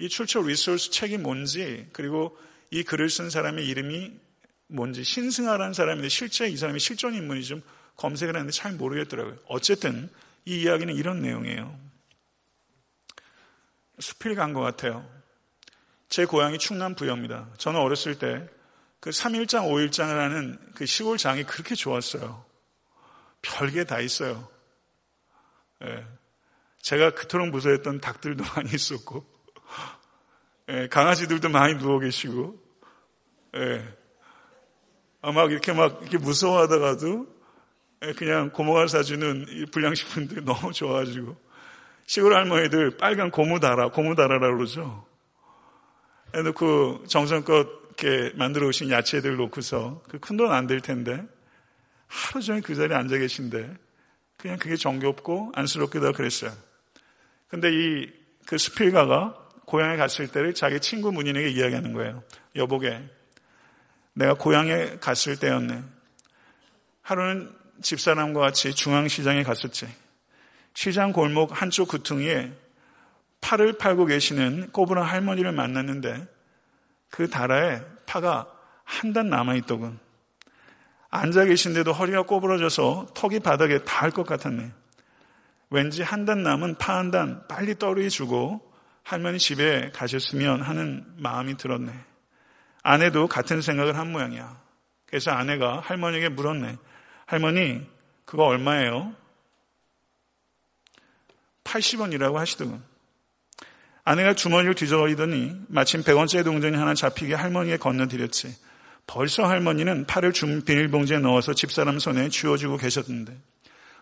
이 0.01 0.11
출처 0.11 0.43
resource 0.43 0.91
책이 0.91 1.17
뭔지 1.17 1.89
그리고 1.93 2.37
이 2.71 2.83
글을 2.83 3.09
쓴 3.09 3.31
사람의 3.31 3.67
이름이 3.67 4.26
뭔지 4.69 5.05
신승하라는 5.05 5.73
사람인데 5.73 6.09
실제 6.09 6.49
이 6.49 6.57
사람이 6.57 6.81
실존 6.81 7.15
인물이 7.15 7.45
좀 7.45 7.63
검색을 7.97 8.35
했는데 8.35 8.53
잘 8.53 8.73
모르겠더라고요. 8.73 9.37
어쨌든 9.47 10.11
이 10.45 10.63
이야기는 10.63 10.95
이런 10.95 11.23
내용이에요. 11.23 11.79
수필 13.99 14.35
간 14.35 14.53
것 14.53 14.61
같아요. 14.61 15.09
제 16.09 16.25
고향이 16.25 16.59
충남 16.59 16.95
부여입니다. 16.95 17.49
저는 17.59 17.81
어렸을 17.81 18.19
때 18.19 18.57
그 19.07 19.11
3일장, 19.11 19.69
5일장을 19.71 20.09
하는 20.09 20.59
그 20.75 20.85
시골 20.85 21.17
장이 21.17 21.45
그렇게 21.45 21.77
좋았어요. 21.77 22.45
별게 23.41 23.85
다 23.85 24.01
있어요. 24.01 24.49
예. 25.85 26.05
제가 26.81 27.11
그토록 27.15 27.51
무서워했던 27.51 28.01
닭들도 28.01 28.43
많이 28.57 28.71
있었고, 28.75 29.25
예, 30.71 30.89
강아지들도 30.89 31.49
많이 31.51 31.79
누워 31.79 32.01
계시고, 32.01 32.61
예, 33.55 33.61
아, 33.61 34.06
막 35.33 35.51
이렇게 35.51 35.73
막 35.73 35.99
이렇게 36.03 36.19
무서워하다가도 36.19 37.27
예, 38.07 38.13
그냥 38.13 38.51
고모가 38.51 38.87
사주는 38.87 39.67
불량식품들 39.73 40.45
너무 40.45 40.73
좋아가지고 40.73 41.37
시골 42.07 42.35
할머니들 42.35 42.97
빨간 42.99 43.31
고무 43.31 43.59
달아, 43.61 43.91
고무 43.91 44.15
달아라 44.15 44.55
그러죠. 44.55 45.05
해놓고 46.35 47.05
정성껏 47.07 47.87
이렇게 47.99 48.33
만들어 48.37 48.67
오신 48.69 48.91
야채들 48.91 49.37
놓고서 49.37 50.03
그 50.09 50.19
큰 50.21 50.37
돈 50.37 50.53
안 50.53 50.67
될 50.67 50.81
텐데 50.81 51.25
하루 52.07 52.43
종일 52.43 52.63
그 52.63 52.75
자리에 52.75 52.95
앉아 52.97 53.17
계신데 53.19 53.75
그냥 54.37 54.59
그게 54.59 54.77
정겹고 54.77 55.53
안쓰럽기도 55.55 56.07
하고 56.07 56.17
그랬어요. 56.17 56.53
근데 57.49 57.71
이 57.73 58.27
그 58.47 58.59
스필가가 58.59 59.35
고향에 59.67 59.97
갔을 59.97 60.29
때를 60.29 60.55
자기 60.55 60.79
친구 60.79 61.11
문인에게 61.11 61.49
이야기하는 61.49 61.93
거예요. 61.93 62.23
여보게, 62.55 63.03
내가 64.17 64.33
고향에 64.35 64.97
갔을 64.99 65.37
때였네. 65.39 65.83
하루는 67.03 67.55
집사람과 67.83 68.41
같이 68.41 68.75
중앙시장에 68.75 69.43
갔었지. 69.43 69.87
시장 70.73 71.13
골목 71.13 71.61
한쪽 71.61 71.89
구퉁이에 71.89 72.51
팔을 73.43 73.77
팔고 73.77 74.07
계시는 74.07 74.71
꼬부랑 74.73 75.05
할머니를 75.05 75.53
만났는데 75.53 76.27
그 77.11 77.29
다라에 77.29 77.83
파가 78.07 78.51
한 78.85 79.13
단 79.13 79.29
남아있더군. 79.29 79.99
앉아 81.11 81.45
계신데도 81.45 81.93
허리가 81.93 82.23
꼬부러져서 82.23 83.09
턱이 83.15 83.41
바닥에 83.41 83.85
닿을 83.85 84.11
것 84.13 84.25
같았네. 84.27 84.73
왠지 85.71 86.03
한 86.03 86.25
단 86.25 86.43
남은 86.43 86.77
파 86.77 86.95
한 86.97 87.11
단 87.11 87.47
빨리 87.49 87.79
떨이 87.79 88.09
주고 88.09 88.63
할머니 89.03 89.39
집에 89.39 89.91
가셨으면 89.91 90.63
하는 90.63 91.05
마음이 91.19 91.57
들었네. 91.59 91.93
아내도 92.87 93.27
같은 93.27 93.61
생각을 93.63 93.99
한 93.99 94.13
모양이야. 94.13 94.61
그래서 95.07 95.33
아내가 95.33 95.81
할머니에게 95.81 96.29
물었네. 96.29 96.77
할머니, 97.27 97.85
그거 98.25 98.45
얼마예요? 98.45 99.13
80원이라고 101.65 102.35
하시더군. 102.35 102.81
아내가 104.05 104.35
주머니를 104.35 104.77
뒤져버리더니 104.77 105.63
마침 105.67 106.03
100원짜리 106.03 106.45
동전이 106.45 106.77
하나 106.77 106.95
잡히게 106.95 107.35
할머니에 107.35 107.77
건너드렸지. 107.77 108.57
벌써 109.09 109.43
할머니는 109.43 110.07
팔을 110.07 110.33
준 110.33 110.65
비닐봉지에 110.65 111.19
넣어서 111.19 111.55
집사람 111.55 111.99
손에 111.99 112.29
쥐어주고 112.29 112.77
계셨는데 112.77 113.37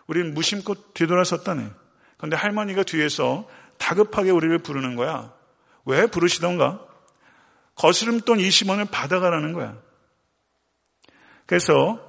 우리는 0.05 0.35
무심코 0.35 0.93
뒤돌아섰다네. 0.93 1.71
그런데 2.17 2.37
할머니가 2.37 2.83
뒤에서 2.83 3.49
다급하게 3.79 4.29
우리를 4.29 4.55
부르는 4.59 4.95
거야. 4.95 5.33
왜 5.85 6.05
부르시던가? 6.05 6.85
거스름돈 7.75 8.37
20원을 8.39 8.89
받아가라는 8.89 9.53
거야. 9.53 9.77
그래서 11.45 11.99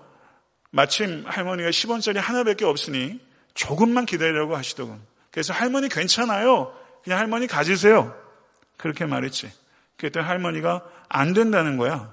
마침 0.71 1.25
할머니가 1.27 1.71
10원짜리 1.71 2.17
하나밖에 2.17 2.65
없으니 2.65 3.21
조금만 3.55 4.07
기다리라고 4.07 4.57
하시더군. 4.57 5.01
그래서 5.31 5.53
할머니 5.53 5.89
괜찮아요. 5.89 6.75
그냥 7.03 7.19
할머니 7.19 7.47
가지세요. 7.47 8.17
그렇게 8.77 9.07
말했지. 9.07 9.51
그랬더니 9.97 10.27
할머니가 10.27 10.83
안 11.09 11.33
된다는 11.33 11.77
거야. 11.77 12.13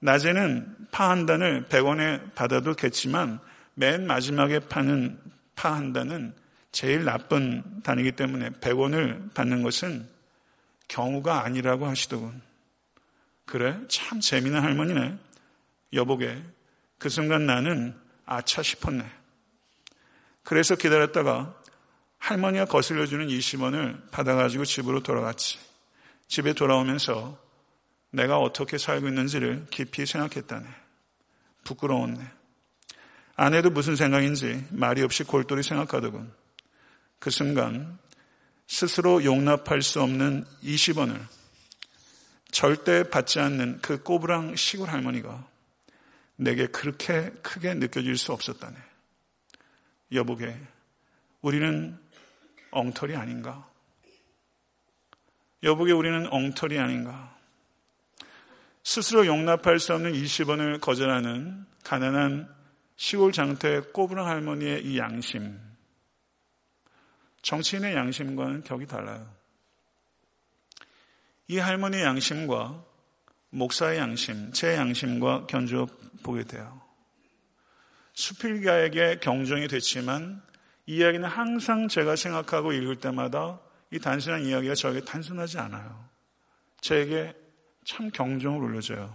낮에는 0.00 0.76
파 0.90 1.10
한 1.10 1.26
단을 1.26 1.66
100원에 1.68 2.34
받아도 2.34 2.74
겠지만 2.74 3.38
맨 3.74 4.06
마지막에 4.06 4.60
파는 4.60 5.18
파 5.54 5.72
한 5.74 5.92
단은 5.92 6.34
제일 6.72 7.04
나쁜 7.04 7.62
단이기 7.82 8.12
때문에 8.12 8.50
100원을 8.50 9.34
받는 9.34 9.62
것은 9.62 10.08
경우가 10.88 11.44
아니라고 11.44 11.86
하시더군. 11.86 12.40
그래? 13.50 13.76
참 13.88 14.20
재미난 14.20 14.62
할머니네. 14.62 15.18
여보게. 15.92 16.40
그 16.98 17.08
순간 17.08 17.46
나는 17.46 17.98
아차 18.24 18.62
싶었네. 18.62 19.04
그래서 20.44 20.76
기다렸다가 20.76 21.60
할머니가 22.18 22.66
거슬려주는 22.66 23.26
20원을 23.26 24.08
받아가지고 24.12 24.64
집으로 24.64 25.02
돌아갔지. 25.02 25.58
집에 26.28 26.52
돌아오면서 26.52 27.36
내가 28.10 28.38
어떻게 28.38 28.78
살고 28.78 29.08
있는지를 29.08 29.66
깊이 29.70 30.06
생각했다네. 30.06 30.68
부끄러웠네. 31.64 32.24
아내도 33.34 33.70
무슨 33.70 33.96
생각인지 33.96 34.64
말이 34.70 35.02
없이 35.02 35.24
골똘히 35.24 35.64
생각하더군. 35.64 36.32
그 37.18 37.30
순간 37.30 37.98
스스로 38.68 39.24
용납할 39.24 39.82
수 39.82 40.00
없는 40.00 40.44
20원을 40.62 41.39
절대 42.50 43.08
받지 43.08 43.40
않는 43.40 43.80
그 43.80 44.02
꼬부랑 44.02 44.56
시골 44.56 44.88
할머니가 44.88 45.46
내게 46.36 46.66
그렇게 46.66 47.30
크게 47.42 47.74
느껴질 47.74 48.16
수 48.16 48.32
없었다네. 48.32 48.76
여보게, 50.12 50.56
우리는 51.42 51.98
엉터리 52.70 53.14
아닌가? 53.14 53.68
여보게 55.62 55.92
우리는 55.92 56.26
엉터리 56.32 56.78
아닌가? 56.78 57.36
스스로 58.82 59.26
용납할 59.26 59.78
수 59.78 59.94
없는 59.94 60.12
20원을 60.12 60.80
거절하는 60.80 61.66
가난한 61.84 62.52
시골 62.96 63.32
장태 63.32 63.80
꼬부랑 63.92 64.26
할머니의 64.26 64.84
이 64.84 64.98
양심, 64.98 65.58
정치인의 67.42 67.94
양심과는 67.94 68.64
격이 68.64 68.86
달라요. 68.86 69.39
이 71.50 71.58
할머니의 71.58 72.04
양심과 72.04 72.84
목사의 73.50 73.98
양심, 73.98 74.52
제 74.52 74.76
양심과 74.76 75.48
견주어 75.48 75.88
보게 76.22 76.44
돼요. 76.44 76.80
수필가에게 78.12 79.18
경종이 79.20 79.66
됐지만 79.66 80.42
이 80.86 80.98
이야기는 80.98 81.28
항상 81.28 81.88
제가 81.88 82.14
생각하고 82.14 82.70
읽을 82.70 83.00
때마다 83.00 83.58
이 83.90 83.98
단순한 83.98 84.44
이야기가 84.44 84.76
저에게 84.76 85.00
단순하지 85.00 85.58
않아요. 85.58 86.08
저에게 86.82 87.34
참 87.84 88.12
경종을 88.12 88.62
울려줘요. 88.62 89.12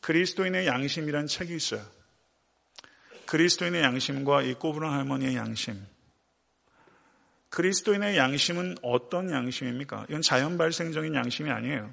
그리스도인의 0.00 0.66
양심이란 0.66 1.26
책이 1.26 1.54
있어요. 1.54 1.84
그리스도인의 3.26 3.82
양심과 3.82 4.40
이 4.40 4.54
꼬부랑 4.54 4.90
할머니의 4.90 5.36
양심. 5.36 5.84
그리스도인의 7.48 8.16
양심은 8.16 8.76
어떤 8.82 9.30
양심입니까? 9.30 10.06
이건 10.08 10.22
자연 10.22 10.58
발생적인 10.58 11.14
양심이 11.14 11.50
아니에요. 11.50 11.92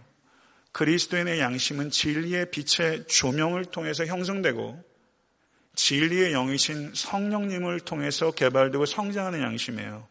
그리스도인의 0.72 1.40
양심은 1.40 1.92
진리의 1.92 2.52
빛의 2.52 3.08
조명을 3.08 3.66
통해서 3.66 4.06
형성되고 4.06 4.84
진리의 5.76 6.32
영이신 6.34 6.94
성령님을 6.94 7.80
통해서 7.82 8.32
개발되고 8.32 8.86
성장하는 8.86 9.42
양심이에요. 9.42 10.08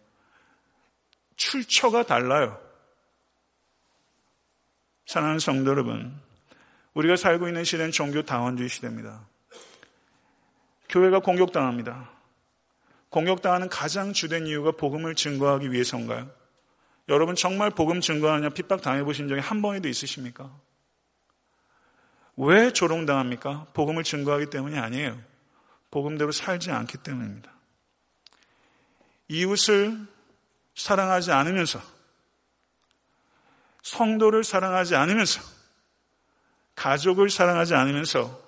출처가 1.36 2.04
달라요. 2.04 2.60
사랑하는 5.06 5.40
성도 5.40 5.70
여러분, 5.70 6.16
우리가 6.94 7.16
살고 7.16 7.48
있는 7.48 7.64
시대는 7.64 7.90
종교 7.90 8.22
다원주의 8.22 8.68
시대입니다. 8.68 9.26
교회가 10.88 11.20
공격당합니다. 11.20 12.10
공격당하는 13.12 13.68
가장 13.68 14.14
주된 14.14 14.46
이유가 14.46 14.70
복음을 14.72 15.14
증거하기 15.14 15.70
위해서인가요? 15.70 16.30
여러분 17.10 17.34
정말 17.34 17.68
복음 17.68 18.00
증거하냐 18.00 18.48
핍박 18.48 18.80
당해보신 18.80 19.28
적이 19.28 19.42
한 19.42 19.60
번에도 19.60 19.86
있으십니까? 19.86 20.50
왜 22.38 22.72
조롱당합니까? 22.72 23.66
복음을 23.74 24.02
증거하기 24.02 24.46
때문이 24.46 24.78
아니에요. 24.78 25.20
복음대로 25.90 26.32
살지 26.32 26.70
않기 26.70 26.98
때문입니다. 26.98 27.52
이웃을 29.28 29.98
사랑하지 30.74 31.32
않으면서 31.32 31.82
성도를 33.82 34.42
사랑하지 34.42 34.96
않으면서 34.96 35.42
가족을 36.76 37.28
사랑하지 37.28 37.74
않으면서 37.74 38.40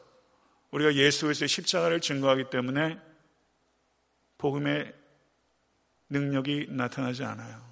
우리가 0.70 0.94
예수 0.94 1.26
그리스도의 1.26 1.48
십자가를 1.50 2.00
증거하기 2.00 2.48
때문에 2.48 2.98
복음의 4.38 4.92
능력이 6.10 6.68
나타나지 6.70 7.24
않아요. 7.24 7.62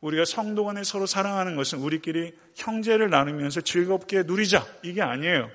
우리가 0.00 0.24
성도 0.24 0.64
간에 0.64 0.84
서로 0.84 1.06
사랑하는 1.06 1.56
것은 1.56 1.78
우리끼리 1.78 2.36
형제를 2.54 3.10
나누면서 3.10 3.62
즐겁게 3.62 4.22
누리자 4.22 4.66
이게 4.82 5.02
아니에요. 5.02 5.50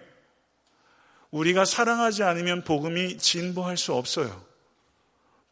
우리가 1.30 1.64
사랑하지 1.64 2.24
않으면 2.24 2.64
복음이 2.64 3.18
진보할 3.18 3.78
수 3.78 3.94
없어요. 3.94 4.44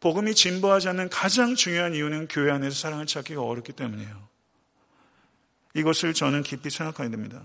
복음이 0.00 0.34
진보하지 0.34 0.88
않는 0.88 1.08
가장 1.08 1.54
중요한 1.54 1.94
이유는 1.94 2.28
교회 2.28 2.50
안에서 2.50 2.76
사랑을 2.76 3.06
찾기가 3.06 3.42
어렵기 3.42 3.72
때문이에요. 3.72 4.28
이것을 5.74 6.14
저는 6.14 6.42
깊이 6.42 6.68
생각하게 6.68 7.10
됩니다. 7.10 7.42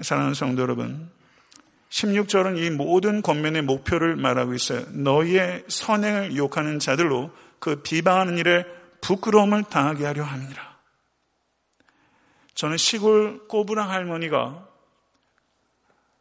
사랑하는 0.00 0.34
성도 0.34 0.62
여러분, 0.62 1.10
16절은 1.92 2.56
이 2.58 2.70
모든 2.70 3.20
권면의 3.20 3.62
목표를 3.62 4.16
말하고 4.16 4.54
있어요. 4.54 4.84
너희의 4.92 5.64
선행을 5.68 6.36
욕하는 6.36 6.78
자들로 6.78 7.30
그 7.58 7.82
비방하는 7.82 8.38
일에 8.38 8.64
부끄러움을 9.02 9.64
당하게 9.64 10.06
하려 10.06 10.24
함이니라. 10.24 10.72
저는 12.54 12.78
시골 12.78 13.46
꼬부랑 13.46 13.90
할머니가 13.90 14.66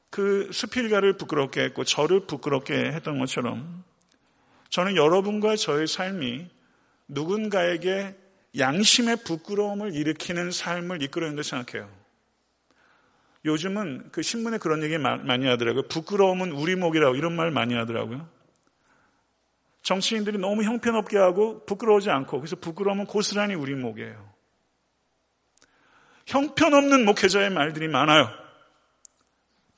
그 0.10 0.50
스필가를 0.52 1.16
부끄럽게 1.16 1.62
했고 1.62 1.86
저를 1.86 2.26
부끄럽게 2.28 2.74
했던 2.74 3.18
것처럼 3.18 3.86
저는 4.70 4.98
여러분과 4.98 5.56
저의 5.56 5.88
삶이 5.88 6.50
누군가에게 7.08 8.16
양심의 8.58 9.24
부끄러움을 9.24 9.96
일으키는 9.96 10.52
삶을 10.52 11.02
이끌어낸다고 11.02 11.44
생각해요. 11.44 12.01
요즘은 13.44 14.10
그 14.12 14.22
신문에 14.22 14.58
그런 14.58 14.84
얘기 14.84 14.98
많이 14.98 15.48
하더라고요. 15.48 15.84
부끄러움은 15.88 16.52
우리 16.52 16.76
목이라고 16.76 17.16
이런 17.16 17.36
말 17.36 17.52
많이 17.52 17.74
하더라고요. 17.74 18.28
정치인들이 19.82 20.38
너무 20.38 20.64
형편없게 20.64 21.18
하고 21.18 21.66
부끄러우지 21.66 22.12
않고 22.12 22.39
그래서 22.39 22.56
부끄러움은 22.56 23.08
고스란히 23.08 23.56
우리 23.56 23.74
목이에요. 23.74 24.32
형편없는 26.28 27.04
목회자의 27.04 27.50
말들이 27.50 27.88
많아요. 27.88 28.30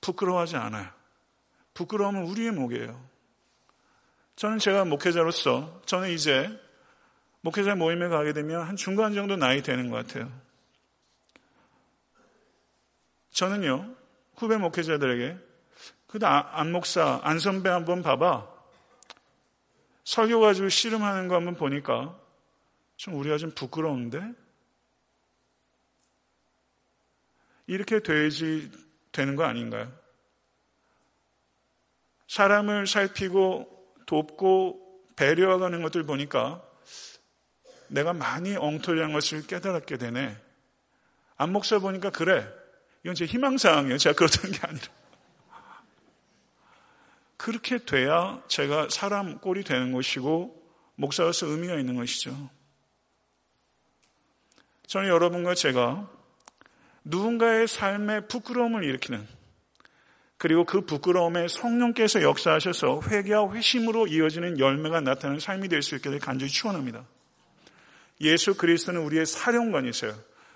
부끄러워하지 0.01 0.57
않아요. 0.57 0.89
부끄러움은 1.74 2.24
우리의 2.24 2.51
목이에요. 2.51 3.01
저는 4.36 4.59
제가 4.59 4.84
목회자로서 4.86 5.82
저는 5.86 6.09
이제 6.09 6.49
목회자 7.41 7.76
모임에 7.76 8.09
가게 8.09 8.34
되면 8.34 8.61
한 8.61 8.76
중간 8.76 9.14
정도 9.14 9.38
나이 9.38 9.61
되는 9.64 9.89
것 9.89 10.05
같아요. 10.05 10.30
저는요, 13.34 13.95
후배 14.36 14.57
목회자들에게, 14.57 15.38
아, 16.21 16.59
안 16.59 16.71
목사, 16.71 17.19
안 17.23 17.39
선배 17.39 17.69
한번 17.69 18.03
봐봐. 18.03 18.47
설교 20.03 20.39
가지고 20.39 20.69
씨름하는 20.69 21.27
거 21.27 21.36
한번 21.36 21.55
보니까 21.55 22.17
좀 22.95 23.15
우리가 23.15 23.38
좀 23.38 23.51
부끄러운데? 23.51 24.21
이렇게 27.65 27.99
돼야지 27.99 28.71
되는 29.11 29.36
거 29.36 29.43
아닌가요? 29.43 29.91
사람을 32.27 32.86
살피고 32.86 33.95
돕고 34.05 35.07
배려하는 35.15 35.81
것들 35.81 36.03
보니까 36.03 36.63
내가 37.88 38.13
많이 38.13 38.55
엉터리한 38.55 39.13
것을 39.13 39.47
깨달았게 39.47 39.97
되네. 39.97 40.38
안 41.38 41.51
목사 41.51 41.79
보니까 41.79 42.09
그래. 42.11 42.62
이건 43.04 43.16
제 43.16 43.26
희망사항이에요. 43.26 43.97
제가 43.97 44.16
그렇다는 44.16 44.51
게 44.51 44.60
아니라. 44.68 44.86
그렇게 47.38 47.78
돼야 47.80 48.41
제가 48.47 48.88
사람 48.89 49.39
꼴이 49.39 49.64
되는 49.64 49.91
것이고 49.91 50.64
목사로서 50.95 51.47
의미가 51.47 51.76
있는 51.76 51.95
것이죠. 51.95 52.49
저는 54.88 55.10
여러분과 55.10 55.54
제가 55.54 56.10
누군가의 57.04 57.68
삶에 57.68 58.28
부끄러움을 58.28 58.86
일으키는 58.86 59.28
그리고 60.38 60.66
그 60.66 60.82
부끄러움에 60.82 61.47
성령께서 61.47 62.22
역사하셔서 62.22 63.01
회개와 63.08 63.54
회심으로 63.54 64.08
이어지는 64.08 64.60
열매가 64.60 65.01
나타나는 65.01 65.39
삶이 65.39 65.68
될수될 65.68 66.20
간절히 66.20 66.51
축원합니다. 66.51 67.06
예수 68.22 68.56
그리스도는 68.56 69.01
우리의 69.01 69.26
사령관이세요. 69.26 70.14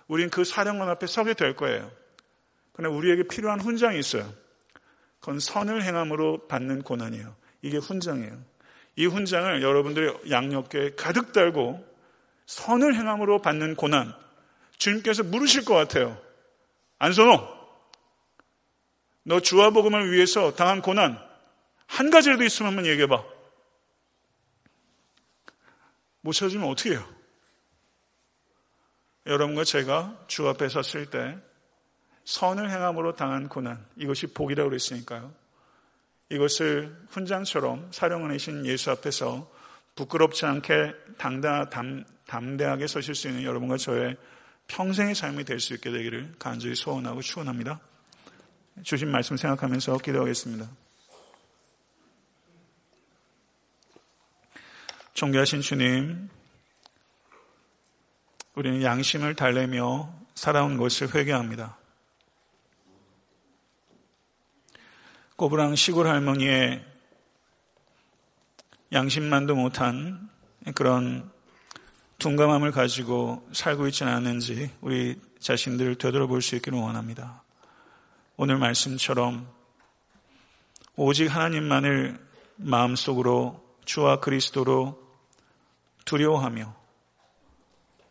우린 0.08 0.30
그 0.30 0.44
사령관 0.44 0.90
앞에 0.90 1.08
서게 1.08 1.34
될 1.34 1.56
거예요. 1.56 1.92
그러나 2.78 2.96
우리에게 2.96 3.24
필요한 3.24 3.60
훈장이 3.60 4.00
있어요. 4.00 4.32
그건 5.20 5.40
선을 5.40 5.84
행함으로 5.84 6.48
받는 6.48 6.84
고난이에요. 6.84 7.36
이게 7.64 7.78
훈장이에요. 7.78 8.40
이 8.96 9.06
훈장을 9.08 9.62
여러분들이 9.62 10.30
양옆에 10.30 10.94
가득 10.96 11.34
달고 11.34 11.84
선을 12.46 12.96
행함으로 12.96 13.42
받는 13.42 13.76
고난 13.76 14.14
주님께서 14.78 15.24
물으실 15.24 15.66
것 15.66 15.74
같아요. 15.74 16.22
안선호, 17.00 17.48
너 19.24 19.40
주와 19.40 19.72
복음을 19.72 20.12
위해서 20.12 20.54
당한 20.54 20.82
고난 20.82 21.20
한 21.88 22.12
가지라도 22.12 22.44
있으면 22.44 22.70
한번 22.70 22.86
얘기해봐. 22.86 23.24
못 26.22 26.34
찾으면 26.34 26.70
어떻게 26.70 26.92
해요? 26.92 27.08
여러분과 29.26 29.64
제가 29.64 30.26
주 30.28 30.48
앞에 30.48 30.70
섰을 30.70 31.10
때 31.10 31.38
선을 32.28 32.70
행함으로 32.70 33.16
당한 33.16 33.48
고난 33.48 33.86
이것이 33.96 34.28
복이라고 34.28 34.70
그랬으니까요. 34.70 35.34
이것을 36.30 36.94
훈장처럼 37.10 37.88
사령원이신 37.92 38.66
예수 38.66 38.92
앞에서 38.92 39.50
부끄럽지 39.96 40.46
않게 40.46 40.94
당당, 41.18 41.70
담, 41.70 42.04
담대하게 42.26 42.88
서실 42.88 43.16
수 43.16 43.30
있는 43.30 43.44
여러분과 43.44 43.78
저의 43.78 44.18
평생의 44.68 45.16
삶이 45.16 45.46
될 45.46 45.62
수 45.62 45.74
있게 45.74 45.90
되기를 45.90 46.36
간절히 46.38 46.76
소원하고 46.76 47.22
축원합니다. 47.22 47.80
주신 48.84 49.10
말씀 49.10 49.38
생각하면서 49.38 49.98
기도하겠습니다. 50.00 50.70
존귀하신 55.14 55.62
주님, 55.62 56.30
우리는 58.54 58.84
양심을 58.84 59.36
달래며 59.36 60.14
살아온 60.36 60.76
것을 60.76 61.16
회개합니다. 61.16 61.78
꼬부랑 65.38 65.76
시골 65.76 66.08
할머니의 66.08 66.84
양심만도 68.92 69.54
못한 69.54 70.32
그런 70.74 71.32
둔감함을 72.18 72.72
가지고 72.72 73.48
살고 73.54 73.86
있지는 73.90 74.12
않은지 74.12 74.72
우리 74.82 75.22
자신들을 75.40 76.00
되돌아볼 76.00 76.42
수 76.42 76.56
있기를 76.56 76.80
원합니다. 76.80 77.44
오늘 78.36 78.58
말씀처럼 78.58 79.48
오직 80.96 81.28
하나님만을 81.28 82.20
마음속으로 82.56 83.64
주와 83.86 84.20
그리스도로 84.20 85.00
두려워하며 86.06 86.76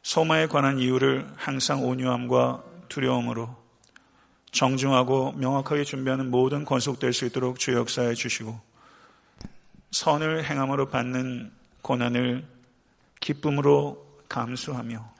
소마에 0.05 0.47
관한 0.47 0.79
이유를 0.79 1.29
항상 1.35 1.85
온유함과 1.85 2.63
두려움으로 2.89 3.66
정중하고 4.53 5.33
명확하게 5.33 5.85
준비하는 5.85 6.31
모든 6.31 6.65
건속될 6.65 7.13
수 7.13 7.27
있도록 7.27 7.59
주 7.59 7.75
역사해 7.75 8.15
주시고 8.15 8.59
선을 9.91 10.45
행함으로 10.45 10.89
받는 10.89 11.53
고난을 11.83 12.45
기쁨으로 13.21 14.07
감수하며 14.29 15.17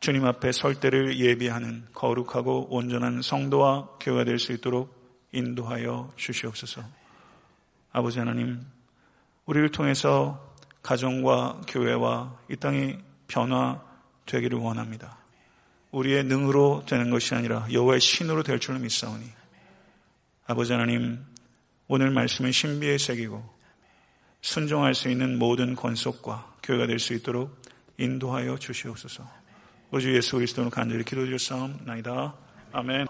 주님 0.00 0.26
앞에 0.26 0.52
설 0.52 0.74
때를 0.74 1.18
예비하는 1.18 1.86
거룩하고 1.94 2.68
온전한 2.70 3.22
성도와 3.22 3.88
교회가 4.00 4.24
될 4.24 4.38
수 4.38 4.52
있도록 4.52 4.94
인도하여 5.32 6.12
주시옵소서. 6.16 6.82
아버지 7.90 8.18
하나님, 8.18 8.64
우리를 9.46 9.70
통해서 9.70 10.52
가정과 10.82 11.62
교회와 11.66 12.36
이 12.50 12.56
땅이 12.56 12.98
변화되기를 13.28 14.58
원합니다. 14.58 15.23
우리의 15.94 16.24
능으로 16.24 16.82
되는 16.86 17.10
것이 17.10 17.34
아니라 17.34 17.66
여호와의 17.70 18.00
신으로 18.00 18.42
될 18.42 18.58
줄로 18.58 18.78
믿사오니 18.80 19.24
아버지 20.46 20.72
하나님 20.72 21.24
오늘 21.86 22.10
말씀은 22.10 22.50
신비에 22.50 22.98
새기고 22.98 23.54
순종할 24.40 24.94
수 24.94 25.08
있는 25.08 25.38
모든 25.38 25.74
권속과 25.76 26.56
교회가 26.62 26.86
될 26.86 26.98
수 26.98 27.14
있도록 27.14 27.56
인도하여 27.98 28.58
주시옵소서. 28.58 29.24
우리 29.90 30.02
주 30.02 30.14
예수 30.16 30.36
그리스도로 30.36 30.68
간절히 30.68 31.04
기도드렸사옵나이다. 31.04 32.34
아멘. 32.72 33.06